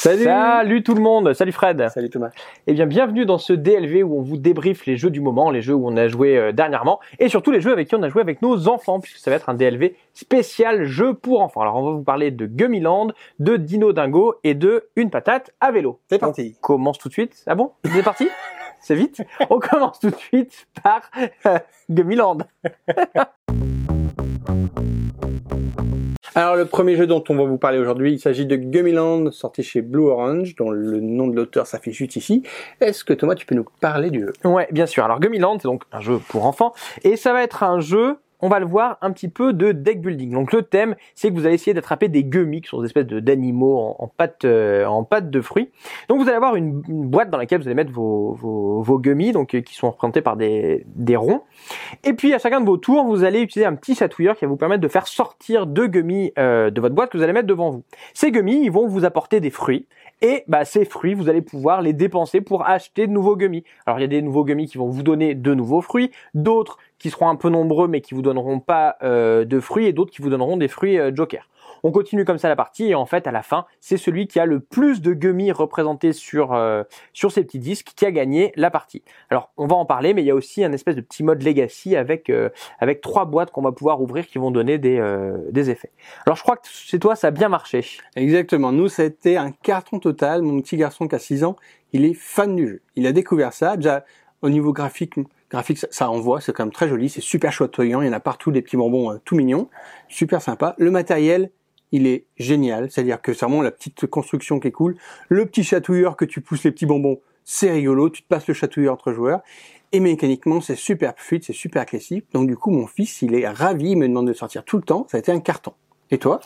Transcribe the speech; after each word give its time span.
Salut 0.00 0.22
Salut 0.22 0.82
tout 0.84 0.94
le 0.94 1.00
monde, 1.00 1.34
salut 1.34 1.50
Fred. 1.50 1.88
Salut 1.88 2.08
Thomas. 2.08 2.30
Eh 2.68 2.72
bien 2.72 2.86
bienvenue 2.86 3.26
dans 3.26 3.36
ce 3.36 3.52
DLV 3.52 4.04
où 4.04 4.16
on 4.16 4.22
vous 4.22 4.36
débriefe 4.36 4.86
les 4.86 4.96
jeux 4.96 5.10
du 5.10 5.20
moment, 5.20 5.50
les 5.50 5.60
jeux 5.60 5.74
où 5.74 5.88
on 5.88 5.96
a 5.96 6.06
joué 6.06 6.38
euh, 6.38 6.52
dernièrement 6.52 7.00
et 7.18 7.28
surtout 7.28 7.50
les 7.50 7.60
jeux 7.60 7.72
avec 7.72 7.88
qui 7.88 7.96
on 7.96 8.02
a 8.04 8.08
joué 8.08 8.22
avec 8.22 8.40
nos 8.40 8.68
enfants 8.68 9.00
puisque 9.00 9.18
ça 9.18 9.28
va 9.28 9.36
être 9.36 9.48
un 9.48 9.54
DLV 9.54 9.94
spécial 10.14 10.84
jeu 10.84 11.14
pour 11.14 11.40
enfants. 11.40 11.62
Alors 11.62 11.74
on 11.74 11.84
va 11.84 11.90
vous 11.90 12.04
parler 12.04 12.30
de 12.30 12.46
Gummyland, 12.46 13.08
de 13.40 13.56
Dino 13.56 13.92
Dingo 13.92 14.36
et 14.44 14.54
de 14.54 14.88
Une 14.94 15.10
patate 15.10 15.50
à 15.60 15.72
vélo. 15.72 15.98
C'est 16.08 16.20
parti. 16.20 16.54
On 16.58 16.60
commence 16.60 16.98
tout 16.98 17.08
de 17.08 17.14
suite. 17.14 17.42
Ah 17.48 17.56
bon? 17.56 17.72
C'est 17.84 18.04
parti? 18.04 18.28
C'est 18.80 18.94
vite? 18.94 19.20
On 19.50 19.58
commence 19.58 19.98
tout 19.98 20.10
de 20.10 20.16
suite 20.16 20.68
par 20.80 21.10
euh, 21.44 21.58
Gummyland. 21.90 22.38
Alors 26.34 26.56
le 26.56 26.66
premier 26.66 26.96
jeu 26.96 27.06
dont 27.06 27.24
on 27.28 27.34
va 27.36 27.44
vous 27.44 27.58
parler 27.58 27.78
aujourd'hui, 27.78 28.12
il 28.12 28.18
s'agit 28.18 28.46
de 28.46 28.56
Gummyland, 28.56 29.30
sorti 29.32 29.62
chez 29.62 29.82
Blue 29.82 30.08
Orange, 30.08 30.54
dont 30.56 30.70
le 30.70 31.00
nom 31.00 31.26
de 31.26 31.34
l'auteur 31.34 31.66
s'affiche 31.66 31.96
juste 31.96 32.16
ici. 32.16 32.42
Est-ce 32.80 33.04
que 33.04 33.12
Thomas, 33.12 33.34
tu 33.34 33.46
peux 33.46 33.54
nous 33.54 33.66
parler 33.80 34.10
du 34.10 34.20
jeu? 34.20 34.32
Ouais, 34.44 34.68
bien 34.70 34.86
sûr. 34.86 35.04
Alors 35.04 35.20
Gummyland, 35.20 35.58
c'est 35.60 35.68
donc 35.68 35.84
un 35.92 36.00
jeu 36.00 36.18
pour 36.28 36.44
enfants 36.44 36.74
et 37.02 37.16
ça 37.16 37.32
va 37.32 37.42
être 37.42 37.62
un 37.62 37.80
jeu 37.80 38.18
on 38.40 38.48
va 38.48 38.60
le 38.60 38.66
voir 38.66 38.98
un 39.00 39.10
petit 39.12 39.28
peu 39.28 39.52
de 39.52 39.72
deck 39.72 40.00
building. 40.00 40.32
Donc 40.32 40.52
le 40.52 40.62
thème, 40.62 40.94
c'est 41.14 41.30
que 41.30 41.34
vous 41.34 41.46
allez 41.46 41.54
essayer 41.54 41.74
d'attraper 41.74 42.08
des 42.08 42.24
gummies, 42.24 42.60
qui 42.60 42.68
sont 42.68 42.80
des 42.80 42.86
espèces 42.86 43.06
d'animaux 43.06 43.96
en, 43.98 44.08
pâte 44.08 44.44
euh, 44.44 44.84
en 44.86 45.04
pâte 45.04 45.30
de 45.30 45.40
fruits. 45.40 45.70
Donc 46.08 46.20
vous 46.20 46.28
allez 46.28 46.36
avoir 46.36 46.56
une, 46.56 46.82
boîte 46.82 47.30
dans 47.30 47.38
laquelle 47.38 47.60
vous 47.60 47.66
allez 47.66 47.74
mettre 47.74 47.92
vos 47.92 48.32
vos, 48.34 48.98
gummies, 48.98 49.32
donc 49.32 49.54
euh, 49.54 49.60
qui 49.60 49.74
sont 49.74 49.90
représentés 49.90 50.22
par 50.22 50.36
des 50.36 50.84
des 50.94 51.16
ronds. 51.16 51.42
Et 52.04 52.12
puis 52.12 52.32
à 52.34 52.38
chacun 52.38 52.60
de 52.60 52.66
vos 52.66 52.76
tours, 52.76 53.04
vous 53.04 53.24
allez 53.24 53.40
utiliser 53.40 53.66
un 53.66 53.74
petit 53.74 53.94
chatouilleur 53.94 54.36
qui 54.36 54.44
va 54.44 54.48
vous 54.48 54.56
permettre 54.56 54.82
de 54.82 54.88
faire 54.88 55.06
sortir 55.06 55.66
deux 55.66 55.86
gummies 55.86 56.32
euh, 56.38 56.70
de 56.70 56.80
votre 56.80 56.94
boîte 56.94 57.10
que 57.10 57.16
vous 57.16 57.24
allez 57.24 57.32
mettre 57.32 57.46
devant 57.46 57.70
vous. 57.70 57.82
Ces 58.14 58.30
gummies, 58.30 58.62
ils 58.62 58.70
vont 58.70 58.86
vous 58.86 59.04
apporter 59.04 59.40
des 59.40 59.50
fruits. 59.50 59.86
Et 60.20 60.44
bah, 60.48 60.64
ces 60.64 60.84
fruits, 60.84 61.14
vous 61.14 61.28
allez 61.28 61.42
pouvoir 61.42 61.80
les 61.80 61.92
dépenser 61.92 62.40
pour 62.40 62.66
acheter 62.66 63.06
de 63.06 63.12
nouveaux 63.12 63.36
gummies. 63.36 63.64
Alors 63.86 63.98
il 63.98 64.02
y 64.02 64.04
a 64.04 64.08
des 64.08 64.22
nouveaux 64.22 64.44
gummies 64.44 64.66
qui 64.66 64.78
vont 64.78 64.88
vous 64.88 65.02
donner 65.02 65.34
de 65.34 65.54
nouveaux 65.54 65.80
fruits, 65.80 66.10
d'autres 66.34 66.78
qui 66.98 67.10
seront 67.10 67.28
un 67.28 67.36
peu 67.36 67.48
nombreux 67.48 67.88
mais 67.88 68.00
qui 68.00 68.14
vous 68.14 68.22
donneront 68.22 68.60
pas 68.60 68.96
euh, 69.02 69.44
de 69.44 69.60
fruits 69.60 69.86
et 69.86 69.92
d'autres 69.92 70.10
qui 70.10 70.22
vous 70.22 70.30
donneront 70.30 70.56
des 70.56 70.68
fruits 70.68 70.98
euh, 70.98 71.14
joker. 71.14 71.48
On 71.82 71.92
continue 71.92 72.24
comme 72.24 72.38
ça 72.38 72.48
la 72.48 72.56
partie 72.56 72.88
et 72.88 72.94
en 72.94 73.06
fait 73.06 73.26
à 73.26 73.32
la 73.32 73.42
fin 73.42 73.66
c'est 73.80 73.96
celui 73.96 74.26
qui 74.26 74.40
a 74.40 74.46
le 74.46 74.60
plus 74.60 75.00
de 75.00 75.12
gummies 75.12 75.52
représentés 75.52 76.12
sur 76.12 76.52
euh, 76.52 76.82
sur 77.12 77.32
ces 77.32 77.44
petits 77.44 77.58
disques 77.58 77.92
qui 77.94 78.04
a 78.04 78.10
gagné 78.10 78.52
la 78.56 78.70
partie. 78.70 79.02
Alors 79.30 79.52
on 79.56 79.66
va 79.66 79.76
en 79.76 79.84
parler 79.84 80.14
mais 80.14 80.22
il 80.22 80.26
y 80.26 80.30
a 80.30 80.34
aussi 80.34 80.64
un 80.64 80.72
espèce 80.72 80.96
de 80.96 81.00
petit 81.00 81.22
mode 81.22 81.42
legacy 81.42 81.96
avec 81.96 82.30
euh, 82.30 82.48
avec 82.78 83.00
trois 83.00 83.24
boîtes 83.24 83.50
qu'on 83.50 83.62
va 83.62 83.72
pouvoir 83.72 84.00
ouvrir 84.00 84.26
qui 84.26 84.38
vont 84.38 84.50
donner 84.50 84.78
des 84.78 84.98
euh, 84.98 85.38
des 85.50 85.70
effets. 85.70 85.92
Alors 86.26 86.36
je 86.36 86.42
crois 86.42 86.56
que 86.56 86.66
chez 86.68 86.98
toi 86.98 87.16
ça 87.16 87.28
a 87.28 87.30
bien 87.30 87.48
marché. 87.48 87.84
Exactement. 88.16 88.72
Nous 88.72 88.88
ça 88.88 89.02
a 89.02 89.06
été 89.06 89.36
un 89.36 89.52
carton 89.52 90.00
total. 90.00 90.42
Mon 90.42 90.60
petit 90.60 90.76
garçon 90.76 91.08
qui 91.08 91.14
a 91.14 91.18
6 91.18 91.44
ans, 91.44 91.56
il 91.92 92.04
est 92.04 92.14
fan 92.14 92.56
du 92.56 92.68
jeu. 92.68 92.82
Il 92.96 93.06
a 93.06 93.12
découvert 93.12 93.52
ça 93.52 93.76
déjà 93.76 94.04
au 94.42 94.50
niveau 94.50 94.72
graphique 94.72 95.16
graphique, 95.50 95.78
ça 95.90 96.10
envoie, 96.10 96.40
c'est 96.40 96.52
quand 96.52 96.64
même 96.64 96.72
très 96.72 96.88
joli, 96.88 97.08
c'est 97.08 97.20
super 97.20 97.52
chatoyant, 97.52 98.00
il 98.02 98.06
y 98.06 98.10
en 98.10 98.12
a 98.12 98.20
partout 98.20 98.50
des 98.50 98.62
petits 98.62 98.76
bonbons 98.76 99.12
euh, 99.12 99.16
tout 99.24 99.34
mignons, 99.34 99.68
super 100.08 100.42
sympa. 100.42 100.74
Le 100.78 100.90
matériel, 100.90 101.50
il 101.92 102.06
est 102.06 102.26
génial, 102.36 102.90
c'est-à-dire 102.90 103.20
que 103.22 103.32
c'est 103.32 103.46
vraiment 103.46 103.62
la 103.62 103.70
petite 103.70 104.06
construction 104.06 104.60
qui 104.60 104.68
est 104.68 104.72
cool. 104.72 104.96
Le 105.28 105.46
petit 105.46 105.64
chatouilleur 105.64 106.16
que 106.16 106.24
tu 106.24 106.40
pousses 106.40 106.64
les 106.64 106.72
petits 106.72 106.86
bonbons, 106.86 107.20
c'est 107.44 107.70
rigolo, 107.70 108.10
tu 108.10 108.22
te 108.22 108.28
passes 108.28 108.46
le 108.46 108.54
chatouilleur 108.54 108.92
entre 108.92 109.12
joueurs. 109.12 109.40
Et 109.92 110.00
mécaniquement, 110.00 110.60
c'est 110.60 110.76
super 110.76 111.14
fluide, 111.16 111.44
c'est 111.44 111.54
super 111.54 111.80
agressif. 111.80 112.22
Donc 112.34 112.46
du 112.46 112.56
coup, 112.56 112.70
mon 112.70 112.86
fils, 112.86 113.22
il 113.22 113.34
est 113.34 113.48
ravi, 113.48 113.92
il 113.92 113.96
me 113.96 114.06
demande 114.06 114.28
de 114.28 114.34
sortir 114.34 114.64
tout 114.64 114.76
le 114.76 114.82
temps. 114.82 115.06
Ça 115.10 115.16
a 115.16 115.20
été 115.20 115.32
un 115.32 115.40
carton. 115.40 115.72
Et 116.10 116.18
toi? 116.18 116.40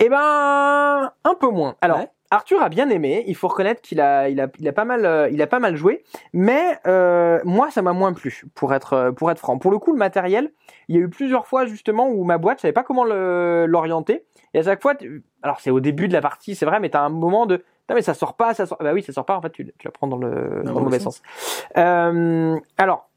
Eh 0.00 0.08
ben, 0.08 1.12
un 1.24 1.34
peu 1.36 1.48
moins. 1.48 1.76
Alors, 1.80 1.98
ouais. 1.98 2.08
Arthur 2.30 2.62
a 2.62 2.68
bien 2.68 2.90
aimé. 2.90 3.24
Il 3.26 3.34
faut 3.34 3.48
reconnaître 3.48 3.80
qu'il 3.80 4.00
a, 4.00 4.28
il 4.28 4.40
a, 4.40 4.48
il 4.58 4.68
a 4.68 4.72
pas 4.72 4.84
mal, 4.84 5.06
euh, 5.06 5.28
il 5.30 5.40
a 5.40 5.46
pas 5.46 5.58
mal 5.58 5.76
joué. 5.76 6.04
Mais 6.32 6.78
euh, 6.86 7.40
moi, 7.44 7.70
ça 7.70 7.82
m'a 7.82 7.92
moins 7.92 8.12
plu, 8.12 8.44
pour 8.54 8.74
être, 8.74 8.92
euh, 8.92 9.12
pour 9.12 9.30
être 9.30 9.38
franc. 9.38 9.58
Pour 9.58 9.70
le 9.70 9.78
coup, 9.78 9.92
le 9.92 9.98
matériel, 9.98 10.52
il 10.88 10.96
y 10.96 10.98
a 10.98 11.02
eu 11.02 11.08
plusieurs 11.08 11.46
fois 11.46 11.66
justement 11.66 12.08
où 12.08 12.24
ma 12.24 12.38
boîte, 12.38 12.58
je 12.58 12.62
savais 12.62 12.72
pas 12.72 12.82
comment 12.84 13.04
l'orienter. 13.04 14.24
Et 14.54 14.60
à 14.60 14.62
chaque 14.62 14.82
fois, 14.82 14.94
alors 15.42 15.60
c'est 15.60 15.70
au 15.70 15.80
début 15.80 16.08
de 16.08 16.12
la 16.12 16.20
partie, 16.20 16.54
c'est 16.54 16.66
vrai, 16.66 16.80
mais 16.80 16.90
t'as 16.90 17.02
un 17.02 17.10
moment 17.10 17.46
de, 17.46 17.56
non 17.88 17.94
mais 17.94 18.02
ça 18.02 18.14
sort 18.14 18.34
pas, 18.34 18.54
ça 18.54 18.66
sort. 18.66 18.78
Bah 18.80 18.92
oui, 18.92 19.02
ça 19.02 19.12
sort 19.12 19.26
pas. 19.26 19.36
En 19.36 19.42
fait, 19.42 19.50
tu, 19.50 19.72
tu 19.78 19.86
la 19.86 19.90
prends 19.90 20.06
dans 20.06 20.16
le, 20.16 20.62
dans 20.64 20.74
le 20.74 20.84
mauvais 20.84 20.98
sens. 20.98 21.16
sens. 21.16 21.66
Euh, 21.76 22.58
alors, 22.78 23.08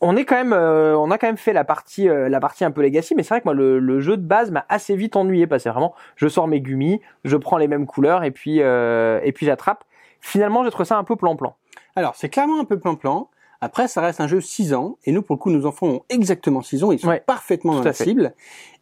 on 0.00 0.16
est 0.16 0.24
quand 0.24 0.36
même, 0.36 0.52
euh, 0.52 0.96
on 0.96 1.10
a 1.10 1.18
quand 1.18 1.26
même 1.26 1.36
fait 1.36 1.52
la 1.52 1.64
partie, 1.64 2.08
euh, 2.08 2.28
la 2.28 2.40
partie 2.40 2.64
un 2.64 2.70
peu 2.70 2.82
legacy, 2.82 3.14
mais 3.14 3.22
c'est 3.22 3.34
vrai 3.34 3.40
que 3.40 3.46
moi 3.46 3.54
le, 3.54 3.78
le, 3.78 4.00
jeu 4.00 4.16
de 4.16 4.22
base 4.22 4.50
m'a 4.50 4.64
assez 4.68 4.96
vite 4.96 5.16
ennuyé 5.16 5.46
parce 5.46 5.64
que 5.64 5.68
vraiment, 5.68 5.94
je 6.16 6.26
sors 6.28 6.48
mes 6.48 6.60
gummies, 6.60 7.00
je 7.24 7.36
prends 7.36 7.58
les 7.58 7.68
mêmes 7.68 7.86
couleurs 7.86 8.24
et 8.24 8.30
puis 8.30 8.62
euh, 8.62 9.20
et 9.22 9.32
puis 9.32 9.46
j'attrape. 9.46 9.84
Finalement, 10.20 10.64
j'ai 10.64 10.70
trouvé 10.70 10.86
ça 10.86 10.98
un 10.98 11.04
peu 11.04 11.16
plan-plan. 11.16 11.54
Alors 11.96 12.14
c'est 12.16 12.28
clairement 12.28 12.60
un 12.60 12.64
peu 12.64 12.78
plan-plan. 12.78 13.28
Après, 13.62 13.88
ça 13.88 14.00
reste 14.00 14.22
un 14.22 14.26
jeu 14.26 14.40
6 14.40 14.72
ans 14.72 14.96
et 15.04 15.12
nous, 15.12 15.20
pour 15.20 15.36
le 15.36 15.38
coup, 15.38 15.50
nos 15.50 15.66
enfants 15.66 15.86
ont 15.86 16.02
exactement 16.08 16.62
6 16.62 16.84
ans, 16.84 16.92
ils 16.92 16.98
sont 16.98 17.08
ouais, 17.08 17.20
parfaitement 17.20 17.74
dans 17.74 17.82
la 17.82 17.92
cible. 17.92 18.34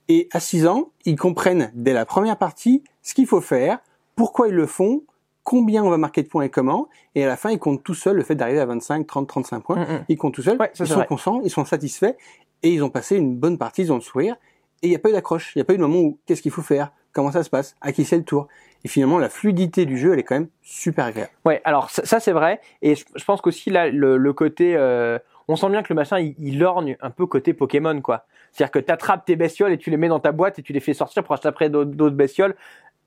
Et 0.08 0.28
à 0.32 0.38
6 0.38 0.66
ans, 0.68 0.90
ils 1.04 1.16
comprennent 1.16 1.72
dès 1.74 1.92
la 1.92 2.06
première 2.06 2.36
partie 2.36 2.84
ce 3.02 3.14
qu'il 3.14 3.26
faut 3.26 3.40
faire, 3.40 3.80
pourquoi 4.14 4.48
ils 4.48 4.54
le 4.54 4.66
font, 4.66 5.02
combien 5.48 5.82
on 5.82 5.88
va 5.88 5.96
marquer 5.96 6.22
de 6.22 6.28
points 6.28 6.42
et 6.42 6.50
comment. 6.50 6.88
Et 7.14 7.24
à 7.24 7.26
la 7.26 7.38
fin, 7.38 7.50
ils 7.50 7.58
comptent 7.58 7.82
tout 7.82 7.94
seuls 7.94 8.16
le 8.16 8.22
fait 8.22 8.34
d'arriver 8.34 8.60
à 8.60 8.66
25, 8.66 9.06
30, 9.06 9.26
35 9.26 9.60
points. 9.60 9.76
Mm 9.76 9.82
-hmm. 9.82 10.04
Ils 10.10 10.18
comptent 10.18 10.34
tout 10.34 10.42
seuls. 10.42 10.58
Ouais, 10.60 10.70
ils 10.78 10.86
sont 10.86 11.04
contents, 11.04 11.40
ils 11.42 11.50
sont 11.50 11.64
satisfaits 11.64 12.16
et 12.62 12.68
ils 12.74 12.82
ont 12.84 12.90
passé 12.90 13.16
une 13.16 13.34
bonne 13.34 13.56
partie, 13.56 13.80
ils 13.80 13.90
ont 13.90 14.00
le 14.02 14.08
sourire. 14.12 14.36
Et 14.82 14.88
il 14.88 14.90
n'y 14.90 14.96
a 14.96 14.98
pas 14.98 15.08
eu 15.08 15.12
d'accroche. 15.12 15.46
Il 15.54 15.58
n'y 15.58 15.62
a 15.62 15.64
pas 15.64 15.72
eu 15.72 15.78
de 15.78 15.86
moment 15.86 16.00
où 16.06 16.18
qu'est-ce 16.26 16.42
qu'il 16.42 16.52
faut 16.52 16.66
faire, 16.74 16.92
comment 17.14 17.32
ça 17.32 17.42
se 17.42 17.50
passe, 17.56 17.68
à 17.80 17.92
qui 17.92 18.04
c'est 18.04 18.18
le 18.18 18.28
tour? 18.32 18.46
Et 18.84 18.88
finalement, 18.88 19.18
la 19.26 19.30
fluidité 19.30 19.86
du 19.86 19.96
jeu, 20.02 20.12
elle 20.12 20.20
est 20.22 20.28
quand 20.28 20.38
même 20.40 20.50
super 20.60 21.04
agréable. 21.10 21.32
Ouais, 21.46 21.58
alors 21.64 21.88
ça, 21.94 22.02
ça 22.04 22.20
c'est 22.20 22.36
vrai. 22.40 22.60
Et 22.82 22.94
je, 22.98 23.04
je 23.20 23.24
pense 23.28 23.40
qu'aussi 23.40 23.70
là, 23.70 23.82
le, 24.02 24.18
le 24.18 24.32
côté, 24.42 24.66
euh, 24.76 25.18
on 25.48 25.56
sent 25.56 25.70
bien 25.70 25.82
que 25.82 25.90
le 25.94 25.98
machin, 26.02 26.18
il, 26.26 26.34
il 26.48 26.58
lorgne 26.58 26.92
un 27.00 27.10
peu 27.10 27.24
côté 27.26 27.54
Pokémon, 27.54 27.98
quoi. 28.02 28.18
C'est-à-dire 28.52 28.72
que 28.72 28.78
tu 28.78 28.92
attrapes 28.92 29.24
tes 29.24 29.36
bestioles 29.36 29.72
et 29.72 29.78
tu 29.78 29.90
les 29.90 29.96
mets 29.96 30.08
dans 30.08 30.20
ta 30.20 30.32
boîte 30.32 30.58
et 30.58 30.62
tu 30.62 30.72
les 30.72 30.80
fais 30.80 30.94
sortir 30.94 31.22
pour 31.24 31.32
acheter 31.34 31.48
après 31.48 31.68
d'autres 31.70 32.16
bestioles. 32.24 32.54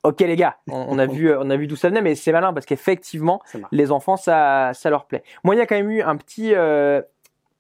Ok 0.03 0.21
les 0.21 0.35
gars, 0.35 0.57
on, 0.67 0.73
on, 0.89 0.99
a 0.99 1.05
vu, 1.05 1.33
on 1.35 1.49
a 1.49 1.55
vu 1.55 1.67
d'où 1.67 1.75
ça 1.75 1.89
venait, 1.89 2.01
mais 2.01 2.15
c'est 2.15 2.31
malin 2.31 2.53
parce 2.53 2.65
qu'effectivement, 2.65 3.41
les 3.71 3.91
enfants, 3.91 4.17
ça, 4.17 4.71
ça 4.73 4.89
leur 4.89 5.05
plaît. 5.05 5.23
Moi, 5.43 5.55
il 5.55 5.59
y 5.59 5.61
a 5.61 5.65
quand 5.65 5.75
même 5.75 5.91
eu 5.91 6.01
un 6.01 6.15
petit, 6.15 6.53
euh, 6.55 7.01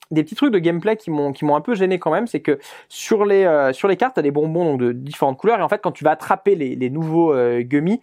des 0.09 0.23
petits 0.23 0.35
trucs 0.35 0.51
de 0.51 0.59
gameplay 0.59 0.97
qui 0.97 1.11
m'ont, 1.11 1.31
qui 1.33 1.45
m'ont 1.45 1.55
un 1.55 1.61
peu 1.61 1.75
gêné 1.75 1.99
quand 1.99 2.11
même, 2.11 2.27
c'est 2.27 2.41
que 2.41 2.59
sur 2.89 3.25
les, 3.25 3.45
euh, 3.45 3.73
sur 3.73 3.87
les 3.87 3.97
cartes, 3.97 4.15
t'as 4.15 4.21
des 4.21 4.31
bonbons 4.31 4.65
donc 4.65 4.79
de 4.79 4.91
différentes 4.91 5.37
couleurs 5.37 5.59
et 5.59 5.63
en 5.63 5.69
fait, 5.69 5.81
quand 5.81 5.91
tu 5.91 6.03
vas 6.03 6.11
attraper 6.11 6.55
les, 6.55 6.75
les 6.75 6.89
nouveaux 6.89 7.33
euh, 7.33 7.61
gummies, 7.61 8.01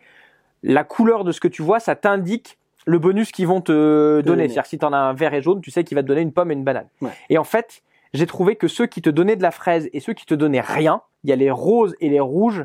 la 0.63 0.85
couleur 0.85 1.25
de 1.25 1.33
ce 1.33 1.41
que 1.41 1.49
tu 1.49 1.63
vois, 1.63 1.81
ça 1.81 1.95
t'indique 1.95 2.59
le 2.87 2.99
bonus 2.99 3.33
qu'ils 3.33 3.47
vont 3.47 3.61
te 3.61 4.23
donner. 4.23 4.45
C'est-à-dire 4.45 4.67
si 4.67 4.79
t'en 4.79 4.93
as 4.93 4.99
un 4.99 5.13
vert 5.13 5.35
et 5.35 5.43
jaune, 5.43 5.61
tu 5.61 5.71
sais 5.71 5.85
qu'il 5.85 5.95
va 5.95 6.03
te 6.03 6.09
donner 6.09 6.23
une 6.23 6.33
pomme 6.33 6.51
et 6.51 6.55
une 6.55 6.65
banane. 6.65 6.89
Ouais. 7.03 7.11
Et 7.29 7.37
en 7.37 7.45
fait, 7.45 7.83
j'ai 8.15 8.27
trouvé 8.27 8.57
que 8.57 8.67
ceux 8.67 8.87
qui 8.87 9.03
te 9.03 9.11
donnaient 9.11 9.37
de 9.37 9.43
la 9.43 9.51
fraise 9.51 9.91
et 9.93 10.01
ceux 10.01 10.15
qui 10.15 10.25
te 10.25 10.35
donnaient 10.35 10.63
rien, 10.63 11.03
il 11.23 11.31
y 11.31 11.33
a 11.33 11.37
les 11.37 11.51
roses 11.51 11.95
et 12.01 12.09
les 12.09 12.21
rouges 12.21 12.65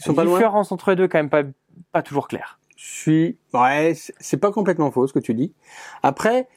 ils 0.00 0.04
sont 0.04 0.14
pas 0.14 0.24
loin. 0.24 0.38
différence 0.38 0.72
entre 0.72 0.90
les 0.90 0.96
deux 0.96 1.08
quand 1.08 1.18
même 1.18 1.30
pas 1.30 1.42
pas 1.92 2.02
toujours 2.02 2.28
claire. 2.28 2.58
Je 2.76 2.86
suis 2.86 3.38
ouais, 3.54 3.94
c'est 3.94 4.38
pas 4.38 4.50
complètement 4.50 4.90
faux 4.90 5.06
ce 5.06 5.12
que 5.12 5.18
tu 5.18 5.34
dis. 5.34 5.52
Après, 6.02 6.48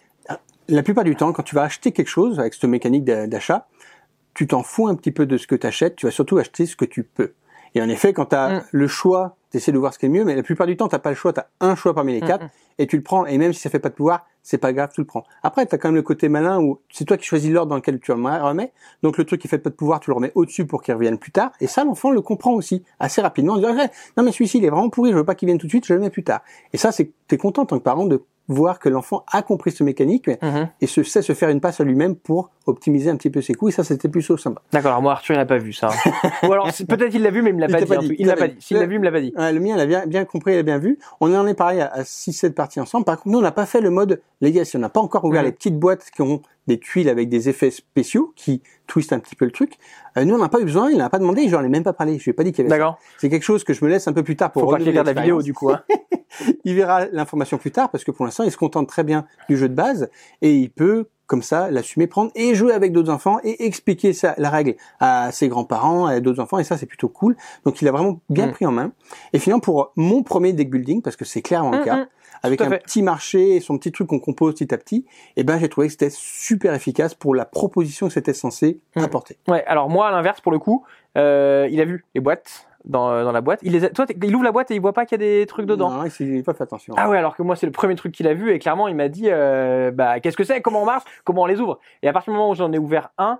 la 0.67 0.83
plupart 0.83 1.03
du 1.03 1.15
temps, 1.15 1.33
quand 1.33 1.43
tu 1.43 1.55
vas 1.55 1.63
acheter 1.63 1.91
quelque 1.91 2.07
chose 2.07 2.39
avec 2.39 2.53
cette 2.53 2.63
mécanique 2.65 3.03
d'achat, 3.03 3.67
tu 4.33 4.47
t'en 4.47 4.63
fous 4.63 4.87
un 4.87 4.95
petit 4.95 5.11
peu 5.11 5.25
de 5.25 5.37
ce 5.37 5.47
que 5.47 5.55
tu 5.55 5.67
achètes. 5.67 5.95
Tu 5.95 6.05
vas 6.05 6.11
surtout 6.11 6.37
acheter 6.37 6.65
ce 6.65 6.75
que 6.75 6.85
tu 6.85 7.03
peux. 7.03 7.33
Et 7.75 7.81
en 7.81 7.89
effet, 7.89 8.13
quand 8.13 8.27
tu 8.27 8.35
as 8.35 8.49
mm. 8.49 8.63
le 8.71 8.87
choix, 8.87 9.35
tu 9.51 9.57
essaies 9.57 9.71
de 9.71 9.77
voir 9.77 9.93
ce 9.93 9.99
qui 9.99 10.05
est 10.05 10.09
mieux, 10.09 10.25
mais 10.25 10.35
la 10.35 10.43
plupart 10.43 10.67
du 10.67 10.77
temps, 10.77 10.87
tu 10.87 10.97
pas 10.97 11.09
le 11.09 11.15
choix, 11.15 11.33
tu 11.33 11.39
as 11.39 11.49
un 11.59 11.75
choix 11.75 11.93
parmi 11.93 12.13
les 12.13 12.21
quatre, 12.21 12.45
mm. 12.45 12.49
Et 12.77 12.87
tu 12.87 12.97
le 12.97 13.03
prends, 13.03 13.25
et 13.25 13.37
même 13.37 13.53
si 13.53 13.61
ça 13.61 13.69
fait 13.69 13.79
pas 13.79 13.89
de 13.89 13.95
pouvoir, 13.95 14.25
c'est 14.41 14.57
pas 14.57 14.73
grave, 14.73 14.89
tu 14.93 15.01
le 15.01 15.07
prends. 15.07 15.23
Après, 15.41 15.65
tu 15.65 15.73
as 15.73 15.77
quand 15.77 15.87
même 15.87 15.95
le 15.95 16.01
côté 16.01 16.27
malin 16.27 16.61
où 16.61 16.79
c'est 16.91 17.05
toi 17.05 17.17
qui 17.17 17.25
choisis 17.25 17.49
l'ordre 17.49 17.69
dans 17.69 17.77
lequel 17.77 17.99
tu 17.99 18.13
le 18.13 18.21
remets, 18.21 18.73
donc 19.01 19.17
le 19.17 19.23
truc 19.23 19.41
qui 19.41 19.47
fait 19.47 19.57
pas 19.57 19.69
de 19.69 19.75
pouvoir, 19.75 19.99
tu 19.99 20.09
le 20.09 20.15
remets 20.15 20.31
au-dessus 20.35 20.65
pour 20.65 20.83
qu'il 20.83 20.93
revienne 20.93 21.17
plus 21.17 21.31
tard, 21.31 21.51
et 21.61 21.67
ça, 21.67 21.83
l'enfant 21.83 22.11
le 22.11 22.21
comprend 22.21 22.51
aussi, 22.53 22.83
assez 22.99 23.21
rapidement, 23.21 23.53
en 23.53 23.57
disant, 23.57 23.75
non 24.17 24.23
mais 24.23 24.31
celui-ci, 24.31 24.57
il 24.57 24.65
est 24.65 24.69
vraiment 24.69 24.89
pourri, 24.89 25.11
je 25.11 25.17
veux 25.17 25.23
pas 25.23 25.35
qu'il 25.35 25.47
vienne 25.47 25.57
tout 25.57 25.67
de 25.67 25.71
suite, 25.71 25.85
je 25.85 25.93
le 25.93 25.99
mets 25.99 26.09
plus 26.09 26.23
tard. 26.23 26.41
Et 26.73 26.77
ça, 26.77 26.91
c'est, 26.91 27.11
t'es 27.27 27.37
content 27.37 27.63
en 27.63 27.65
tant 27.65 27.77
que 27.77 27.83
parent 27.83 28.05
de 28.05 28.21
voir 28.47 28.79
que 28.79 28.89
l'enfant 28.89 29.23
a 29.31 29.41
compris 29.41 29.71
ce 29.71 29.83
mécanique 29.83 30.27
-hmm. 30.27 30.67
et 30.81 30.87
se 30.87 31.03
sait 31.03 31.21
se 31.21 31.33
faire 31.33 31.49
une 31.49 31.61
passe 31.61 31.79
à 31.79 31.83
lui-même 31.83 32.15
pour 32.15 32.49
optimiser 32.65 33.09
un 33.09 33.15
petit 33.17 33.29
peu 33.29 33.41
ses 33.41 33.53
coups. 33.53 33.73
Et 33.73 33.75
ça, 33.75 33.83
c'était 33.83 34.09
plutôt 34.09 34.37
sympa. 34.37 34.61
D'accord. 34.71 34.91
Alors 34.91 35.01
moi, 35.01 35.11
Arthur, 35.13 35.35
il 35.35 35.37
n'a 35.37 35.45
pas 35.45 35.57
vu 35.57 35.73
ça. 35.73 35.89
Ou 36.43 36.51
alors 36.51 36.67
peut-être 36.87 37.13
il 37.13 37.21
l'a 37.21 37.31
vu, 37.31 37.41
mais 37.41 37.49
il 37.51 37.55
me 37.55 37.61
l'a 37.61 37.67
pas, 37.67 37.85
pas, 37.85 37.97
dit. 37.97 38.15
Il 38.19 38.27
l'a 38.27 38.35
pas 38.35 38.47
dit. 38.47 38.55
S'il 38.59 38.77
l'a 38.77 38.85
vu, 38.85 38.95
il 38.95 38.99
me 38.99 39.05
l'a 39.05 39.11
pas 39.11 39.21
dit. 39.21 39.33
Ouais, 39.37 39.51
le 39.51 39.59
mien, 39.59 39.75
il 39.75 39.79
a 39.81 39.85
bien, 39.85 40.05
bien 40.05 40.25
compris, 40.25 40.53
il 40.53 40.59
a 40.59 40.63
bien 40.63 40.77
vu. 40.77 40.97
On 41.21 41.33
en 41.33 41.45
est 41.47 41.53
pareil 41.53 41.81
à 41.81 42.03
6-7 42.03 42.53
parties 42.53 42.79
ensemble. 42.79 43.05
Par 43.05 43.17
contre, 43.17 43.29
nous, 43.29 43.39
on 43.39 43.41
n'a 43.41 43.51
pas 43.51 43.65
fait 43.65 43.81
le 43.81 43.89
mode 43.89 44.21
legacy. 44.41 44.77
On 44.77 44.79
n'a 44.79 44.89
pas 44.89 45.01
encore 45.01 45.23
ouvert 45.25 45.41
Mhm. 45.41 45.47
les 45.47 45.51
petites 45.53 45.77
boîtes 45.79 46.05
qui 46.15 46.21
ont 46.21 46.41
des 46.67 46.79
tuiles 46.79 47.09
avec 47.09 47.27
des 47.29 47.49
effets 47.49 47.71
spéciaux 47.71 48.31
qui 48.35 48.61
twistent 48.87 49.13
un 49.13 49.19
petit 49.19 49.35
peu 49.35 49.45
le 49.45 49.51
truc. 49.51 49.73
Euh, 50.17 50.23
nous, 50.25 50.35
on 50.35 50.37
n'a 50.37 50.47
pas 50.49 50.61
eu 50.61 50.65
besoin, 50.65 50.89
il 50.89 50.97
n'a 50.97 51.09
pas 51.09 51.19
demandé, 51.19 51.47
je 51.49 51.55
n'en 51.55 51.63
ai 51.63 51.69
même 51.69 51.83
pas 51.83 51.93
parlé. 51.93 52.17
Je 52.19 52.23
lui 52.23 52.31
ai 52.31 52.33
pas 52.33 52.43
dit 52.43 52.51
qu'il 52.53 52.63
y 52.63 52.67
avait 52.67 52.77
D'accord. 52.77 52.97
C'est 53.19 53.29
quelque 53.29 53.43
chose 53.43 53.63
que 53.65 53.73
je 53.73 53.83
me 53.83 53.89
laisse 53.89 54.07
un 54.07 54.13
peu 54.13 54.23
plus 54.23 54.35
tard 54.37 54.51
pour 54.51 54.61
Faut 54.61 54.67
pas 54.69 54.77
qu'il 54.77 54.85
renouveler 54.87 54.99
regarde 54.99 55.15
la 55.17 55.21
vidéo 55.21 55.41
du 55.41 55.53
coup. 55.53 55.69
Hein. 55.71 55.81
il 56.63 56.75
verra 56.75 57.05
l'information 57.11 57.57
plus 57.57 57.71
tard 57.71 57.89
parce 57.89 58.03
que 58.03 58.11
pour 58.11 58.25
l'instant, 58.25 58.43
il 58.43 58.51
se 58.51 58.57
contente 58.57 58.87
très 58.87 59.03
bien 59.03 59.25
du 59.49 59.57
jeu 59.57 59.69
de 59.69 59.75
base 59.75 60.09
et 60.41 60.53
il 60.55 60.69
peut 60.69 61.07
comme 61.25 61.41
ça, 61.41 61.71
l'assumer, 61.71 62.05
prendre 62.05 62.31
et 62.35 62.53
jouer 62.53 62.73
avec 62.73 62.91
d'autres 62.91 63.11
enfants 63.11 63.39
et 63.43 63.65
expliquer 63.65 64.11
ça, 64.13 64.35
la 64.37 64.49
règle 64.49 64.75
à 64.99 65.31
ses 65.31 65.47
grands-parents, 65.47 66.05
à 66.05 66.19
d'autres 66.19 66.41
enfants, 66.41 66.59
et 66.59 66.65
ça 66.65 66.77
c'est 66.77 66.85
plutôt 66.85 67.07
cool. 67.07 67.37
Donc 67.65 67.81
il 67.81 67.87
a 67.87 67.91
vraiment 67.91 68.19
bien 68.29 68.47
Mm. 68.47 68.51
pris 68.51 68.65
en 68.65 68.71
main. 68.71 68.91
Et 69.31 69.39
finalement 69.39 69.61
pour 69.61 69.93
mon 69.95 70.21
premier 70.21 70.51
deck 70.53 70.69
building, 70.69 71.01
parce 71.01 71.15
que 71.15 71.23
c'est 71.25 71.41
clairement 71.41 71.71
le 71.71 71.79
Mm, 71.79 71.85
cas, 71.85 71.95
mm, 71.95 72.07
avec 72.43 72.61
un 72.61 72.69
fait. 72.69 72.79
petit 72.83 73.01
marché 73.01 73.55
et 73.55 73.61
son 73.61 73.77
petit 73.77 73.91
truc 73.93 74.09
qu'on 74.09 74.19
compose 74.19 74.53
petit 74.53 74.73
à 74.73 74.77
petit, 74.77 75.05
et 75.37 75.43
ben 75.45 75.57
j'ai 75.59 75.69
trouvé 75.69 75.87
que 75.87 75.93
c'était 75.93 76.09
super 76.11 76.73
efficace 76.73 77.15
pour 77.15 77.33
la 77.33 77.45
proposition 77.45 78.07
que 78.07 78.13
c'était 78.13 78.33
censé 78.33 78.81
apporter. 78.97 79.37
Ouais, 79.47 79.63
alors 79.65 79.89
moi, 79.89 80.09
à 80.09 80.11
l'inverse, 80.11 80.41
pour 80.41 80.51
le 80.51 80.59
coup, 80.59 80.83
euh, 81.17 81.67
il 81.71 81.79
a 81.79 81.85
vu 81.85 82.03
les 82.13 82.21
boîtes 82.21 82.67
dans, 82.85 83.23
dans 83.23 83.31
la 83.31 83.41
boîte. 83.41 83.59
Il 83.63 83.71
les 83.71 83.85
a- 83.85 83.89
toi, 83.89 84.05
il 84.21 84.35
ouvre 84.35 84.43
la 84.43 84.51
boîte 84.51 84.71
et 84.71 84.75
il 84.75 84.81
voit 84.81 84.93
pas 84.93 85.05
qu'il 85.05 85.19
y 85.21 85.23
a 85.23 85.27
des 85.39 85.45
trucs 85.45 85.65
dedans. 85.65 85.89
Non, 85.91 86.03
il 86.19 86.43
pas 86.43 86.53
fait 86.53 86.63
attention. 86.63 86.93
Ah 86.97 87.09
ouais, 87.09 87.17
alors 87.17 87.35
que 87.35 87.43
moi 87.43 87.55
c'est 87.55 87.65
le 87.65 87.71
premier 87.71 87.95
truc 87.95 88.13
qu'il 88.13 88.27
a 88.27 88.33
vu 88.33 88.51
et 88.51 88.59
clairement 88.59 88.87
il 88.87 88.95
m'a 88.95 89.07
dit 89.09 89.27
euh, 89.29 89.91
bah 89.91 90.19
qu'est-ce 90.19 90.37
que 90.37 90.43
c'est, 90.43 90.61
comment 90.61 90.81
on 90.81 90.85
marche, 90.85 91.03
comment 91.23 91.43
on 91.43 91.45
les 91.45 91.59
ouvre? 91.59 91.79
Et 92.01 92.07
à 92.07 92.13
partir 92.13 92.33
du 92.33 92.37
moment 92.37 92.49
où 92.51 92.55
j'en 92.55 92.71
ai 92.73 92.77
ouvert 92.77 93.09
un, 93.17 93.39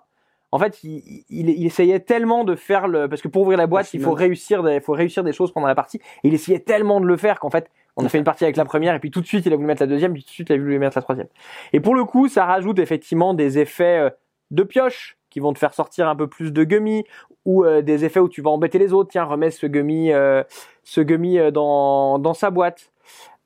en 0.52 0.60
fait 0.60 0.84
il, 0.84 1.24
il, 1.30 1.50
il 1.50 1.66
essayait 1.66 2.00
tellement 2.00 2.44
de 2.44 2.56
faire 2.56 2.88
le 2.88 3.08
parce 3.10 3.22
que 3.22 3.28
pour 3.28 3.42
ouvrir 3.42 3.58
la 3.58 3.68
boîte 3.68 3.94
il 3.94 4.02
faut 4.02 4.14
réussir 4.14 4.64
il 4.70 4.82
faut 4.82 4.94
réussir 4.94 5.24
des 5.24 5.34
choses 5.34 5.52
pendant 5.52 5.68
la 5.68 5.76
partie. 5.76 5.98
Et 6.24 6.28
il 6.28 6.34
essayait 6.34 6.60
tellement 6.60 7.02
de 7.02 7.06
le 7.06 7.18
faire 7.18 7.40
qu'en 7.40 7.50
fait 7.50 7.70
on 7.98 8.06
a 8.06 8.10
fait 8.10 8.18
une 8.18 8.24
partie 8.24 8.44
avec 8.44 8.56
la 8.56 8.66
première 8.66 8.96
et 8.96 9.00
puis 9.00 9.12
tout 9.12 9.22
de 9.22 9.26
suite 9.28 9.46
il 9.46 9.52
a 9.54 9.56
voulu 9.56 9.68
mettre 9.68 9.82
la 9.82 9.88
deuxième, 9.88 10.14
puis 10.14 10.24
tout 10.24 10.30
de 10.30 10.34
suite 10.34 10.50
il 10.50 10.54
a 10.54 10.58
voulu 10.58 10.80
mettre 10.80 10.98
la 10.98 11.02
troisième. 11.02 11.28
Et 11.74 11.80
pour 11.80 11.96
le 11.96 12.06
coup 12.06 12.28
ça 12.28 12.46
rajoute 12.46 12.80
effectivement 12.80 13.34
des 13.34 13.60
effets 13.60 14.00
euh, 14.00 14.10
de 14.52 14.64
pioche 14.64 15.18
qui 15.34 15.40
vont 15.40 15.52
te 15.52 15.58
faire 15.58 15.74
sortir 15.74 16.08
un 16.08 16.16
peu 16.16 16.28
plus 16.28 16.54
de 16.54 16.64
gummy 16.64 17.06
ou 17.44 17.66
euh, 17.66 17.82
des 17.82 18.06
effets 18.06 18.20
où 18.20 18.30
tu 18.30 18.44
vas 18.44 18.52
embêter 18.52 18.78
les 18.78 18.94
autres. 18.94 19.10
Tiens 19.10 19.24
remets 19.24 19.50
ce 19.50 19.66
gummy, 19.66 20.14
euh, 20.14 20.44
ce 20.84 21.02
gummy 21.02 21.40
euh, 21.40 21.50
dans 21.50 22.20
dans 22.20 22.36
sa 22.36 22.52
boîte. 22.52 22.92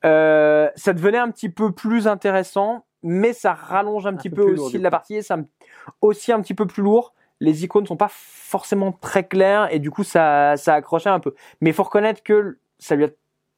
Euh, 0.04 0.70
ça 0.76 0.92
devenait 0.92 1.18
un 1.18 1.32
petit 1.32 1.48
peu 1.48 1.72
plus 1.72 2.06
intéressant, 2.06 2.86
mais 3.04 3.32
ça 3.32 3.54
rallonge 3.54 4.06
un, 4.06 4.16
petit 4.16 4.30
peu 4.30 4.44
aussi 4.56 4.78
de 4.78 4.84
la 4.84 4.92
partie 4.92 5.16
et 5.16 5.22
ça 5.22 5.38
me- 5.38 5.46
aussi 6.02 6.34
un 6.34 6.42
petit 6.42 6.54
peu 6.54 6.66
plus 6.66 6.84
lourd. 6.84 7.14
Les 7.40 7.64
icônes 7.64 7.88
sont 7.88 7.96
pas 7.96 8.12
forcément 8.12 8.92
très 8.92 9.26
claires 9.26 9.74
et 9.74 9.80
du 9.80 9.90
coup 9.90 10.04
ça 10.04 10.58
ça 10.58 10.74
accrochait 10.74 11.10
un 11.10 11.22
peu. 11.22 11.34
Mais 11.62 11.72
faut 11.72 11.84
reconnaître 11.84 12.22
que 12.22 12.60
ça 12.80 12.96
lui 12.96 13.06
a 13.06 13.10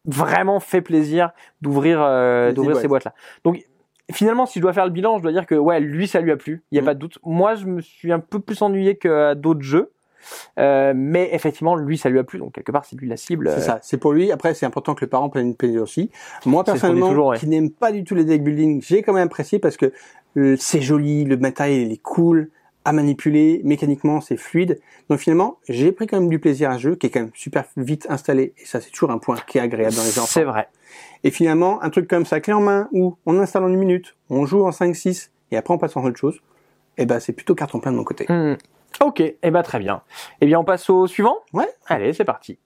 vraiment 0.06 0.60
fait 0.60 0.82
plaisir 0.82 1.32
d'ouvrir 1.62 2.00
euh, 2.00 2.52
d'ouvrir 2.52 2.78
ces 2.78 2.88
boîtes 2.88 3.06
là. 3.06 3.16
Donc 3.44 3.66
finalement 4.12 4.46
si 4.46 4.60
je 4.60 4.62
dois 4.62 4.74
faire 4.74 4.86
le 4.86 4.92
bilan, 4.92 5.18
je 5.18 5.24
dois 5.24 5.32
dire 5.32 5.46
que 5.46 5.56
ouais 5.56 5.80
lui 5.80 6.08
ça 6.08 6.22
lui 6.22 6.32
a 6.32 6.38
plu, 6.38 6.64
il 6.72 6.76
y 6.76 6.80
a 6.80 6.82
Mm. 6.82 6.86
pas 6.86 6.94
de 6.94 7.00
doute. 7.00 7.20
Moi 7.24 7.56
je 7.56 7.66
me 7.66 7.82
suis 7.82 8.12
un 8.12 8.20
peu 8.20 8.40
plus 8.40 8.62
ennuyé 8.62 8.96
que 8.96 9.30
à 9.30 9.36
d'autres 9.36 9.62
jeux. 9.62 9.92
Euh, 10.60 10.92
mais 10.96 11.30
effectivement, 11.32 11.78
lui, 11.78 11.98
ça 11.98 12.10
lui 12.10 12.20
a 12.20 12.26
plu, 12.26 12.40
donc 12.40 12.52
quelque 12.52 12.74
part, 12.74 12.84
c'est 12.84 12.98
lui 12.98 13.08
la 13.08 13.16
cible. 13.16 13.50
C'est 13.56 13.62
ça, 13.62 13.80
c'est 13.82 13.98
pour 13.98 14.12
lui. 14.12 14.34
Après, 14.34 14.54
c'est 14.54 14.66
important 14.66 14.94
que 14.94 15.06
le 15.06 15.10
parent 15.10 15.30
prenne 15.30 15.48
une 15.48 15.56
plaisir 15.56 15.82
aussi. 15.82 16.12
Moi, 16.46 16.66
personnellement, 16.66 17.08
toujours, 17.08 17.28
ouais. 17.28 17.38
qui 17.38 17.48
n'aime 17.48 17.72
pas 17.72 17.94
du 17.94 18.04
tout 18.04 18.16
les 18.16 18.26
deck 18.26 18.44
building, 18.44 18.82
j'ai 18.82 19.02
quand 19.02 19.14
même 19.14 19.26
apprécié 19.26 19.60
parce 19.60 19.78
que 19.78 19.94
euh, 20.38 20.56
c'est 20.60 20.82
joli, 20.82 21.24
le 21.24 21.38
matériel 21.38 21.84
il 21.88 21.92
est 21.94 22.02
cool 22.02 22.50
à 22.86 22.92
manipuler, 22.92 23.62
mécaniquement 23.64 24.22
c'est 24.22 24.38
fluide. 24.38 24.80
Donc 25.10 25.20
finalement, 25.20 25.60
j'ai 25.68 25.92
pris 25.92 26.08
quand 26.08 26.20
même 26.20 26.30
du 26.30 26.40
plaisir 26.40 26.72
à 26.72 26.76
ce 26.76 26.80
jeu 26.80 26.96
qui 26.96 27.08
est 27.08 27.10
quand 27.10 27.22
même 27.22 27.32
super 27.34 27.66
vite 27.78 28.08
installé 28.10 28.54
et 28.58 28.66
ça 28.66 28.82
c'est 28.82 28.92
toujours 28.92 29.12
un 29.12 29.18
point 29.18 29.38
qui 29.48 29.58
est 29.58 29.62
agréable 29.62 29.96
dans 29.96 30.04
les 30.04 30.18
enfants. 30.20 30.28
C'est 30.28 30.44
vrai. 30.44 30.70
Et 31.24 31.32
finalement, 31.32 31.82
un 31.84 31.90
truc 31.90 32.08
comme 32.08 32.26
ça, 32.26 32.40
clé 32.40 32.54
en 32.54 32.62
main, 32.62 32.88
où 32.92 33.18
on 33.26 33.38
installe 33.40 33.64
en 33.64 33.70
une 33.70 33.80
minute, 33.80 34.16
on 34.30 34.46
joue 34.46 34.66
en 34.66 34.72
5-6 34.72 35.30
et 35.52 35.58
après 35.58 35.74
on 35.74 35.78
passe 35.78 35.98
en 35.98 36.04
autre 36.04 36.18
chose, 36.18 36.42
et 36.98 37.06
ben 37.06 37.20
c'est 37.20 37.34
plutôt 37.34 37.56
carton 37.56 37.80
plein 37.80 37.92
de 37.92 37.98
mon 37.98 38.04
côté. 38.04 38.26
Hmm. 38.30 38.56
Ok, 39.02 39.22
et 39.22 39.38
eh 39.42 39.52
ben 39.52 39.64
très 39.64 39.80
bien. 39.80 40.02
Eh 40.42 40.46
bien, 40.46 40.60
on 40.60 40.64
passe 40.64 40.90
au 40.90 41.08
suivant? 41.08 41.38
Ouais. 41.54 41.70
Allez, 41.88 42.14
c'est 42.14 42.26
parti. 42.26 42.60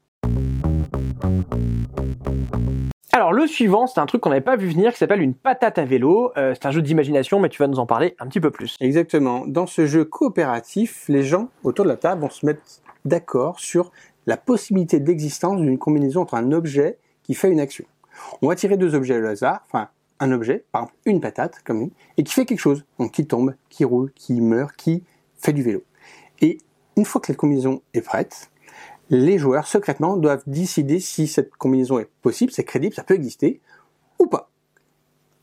Alors 3.15 3.31
le 3.31 3.45
suivant, 3.45 3.85
c'est 3.85 3.99
un 3.99 4.07
truc 4.07 4.21
qu'on 4.21 4.29
n'avait 4.29 4.41
pas 4.41 4.55
vu 4.55 4.67
venir, 4.67 4.91
qui 4.91 4.97
s'appelle 4.97 5.21
une 5.21 5.35
patate 5.35 5.77
à 5.77 5.85
vélo. 5.85 6.31
Euh, 6.35 6.55
c'est 6.55 6.65
un 6.65 6.71
jeu 6.71 6.81
d'imagination, 6.81 7.39
mais 7.39 7.47
tu 7.47 7.61
vas 7.61 7.67
nous 7.67 7.77
en 7.77 7.85
parler 7.85 8.15
un 8.17 8.25
petit 8.25 8.39
peu 8.39 8.49
plus. 8.49 8.75
Exactement. 8.79 9.43
Dans 9.45 9.67
ce 9.67 9.85
jeu 9.85 10.03
coopératif, 10.03 11.05
les 11.09 11.21
gens 11.21 11.49
autour 11.63 11.85
de 11.85 11.91
la 11.91 11.95
table 11.95 12.21
vont 12.21 12.31
se 12.31 12.43
mettre 12.43 12.61
d'accord 13.05 13.59
sur 13.59 13.91
la 14.25 14.35
possibilité 14.35 14.99
d'existence 14.99 15.61
d'une 15.61 15.77
combinaison 15.77 16.21
entre 16.21 16.33
un 16.33 16.51
objet 16.51 16.97
qui 17.21 17.35
fait 17.35 17.51
une 17.51 17.59
action. 17.59 17.85
On 18.41 18.47
va 18.47 18.55
tirer 18.55 18.77
deux 18.77 18.95
objets 18.95 19.21
au 19.21 19.27
hasard, 19.27 19.63
enfin 19.67 19.89
un 20.19 20.31
objet, 20.31 20.65
par 20.71 20.81
exemple 20.81 20.97
une 21.05 21.21
patate, 21.21 21.59
comme 21.63 21.81
lui, 21.81 21.91
et 22.17 22.23
qui 22.23 22.33
fait 22.33 22.45
quelque 22.45 22.61
chose, 22.61 22.83
donc 22.97 23.11
qui 23.11 23.27
tombe, 23.27 23.53
qui 23.69 23.85
roule, 23.85 24.11
qui 24.15 24.41
meurt, 24.41 24.75
qui 24.75 25.03
fait 25.37 25.53
du 25.53 25.61
vélo. 25.61 25.83
Et 26.41 26.57
une 26.97 27.05
fois 27.05 27.21
que 27.21 27.31
la 27.31 27.35
combinaison 27.35 27.83
est 27.93 28.01
prête, 28.01 28.49
les 29.09 29.37
joueurs 29.37 29.67
secrètement 29.67 30.17
doivent 30.17 30.43
décider 30.47 30.99
si 30.99 31.27
cette 31.27 31.55
combinaison 31.55 31.99
est 31.99 32.09
possible, 32.21 32.51
c'est 32.51 32.63
crédible, 32.63 32.95
ça 32.95 33.03
peut 33.03 33.13
exister, 33.13 33.61
ou 34.19 34.27
pas. 34.27 34.49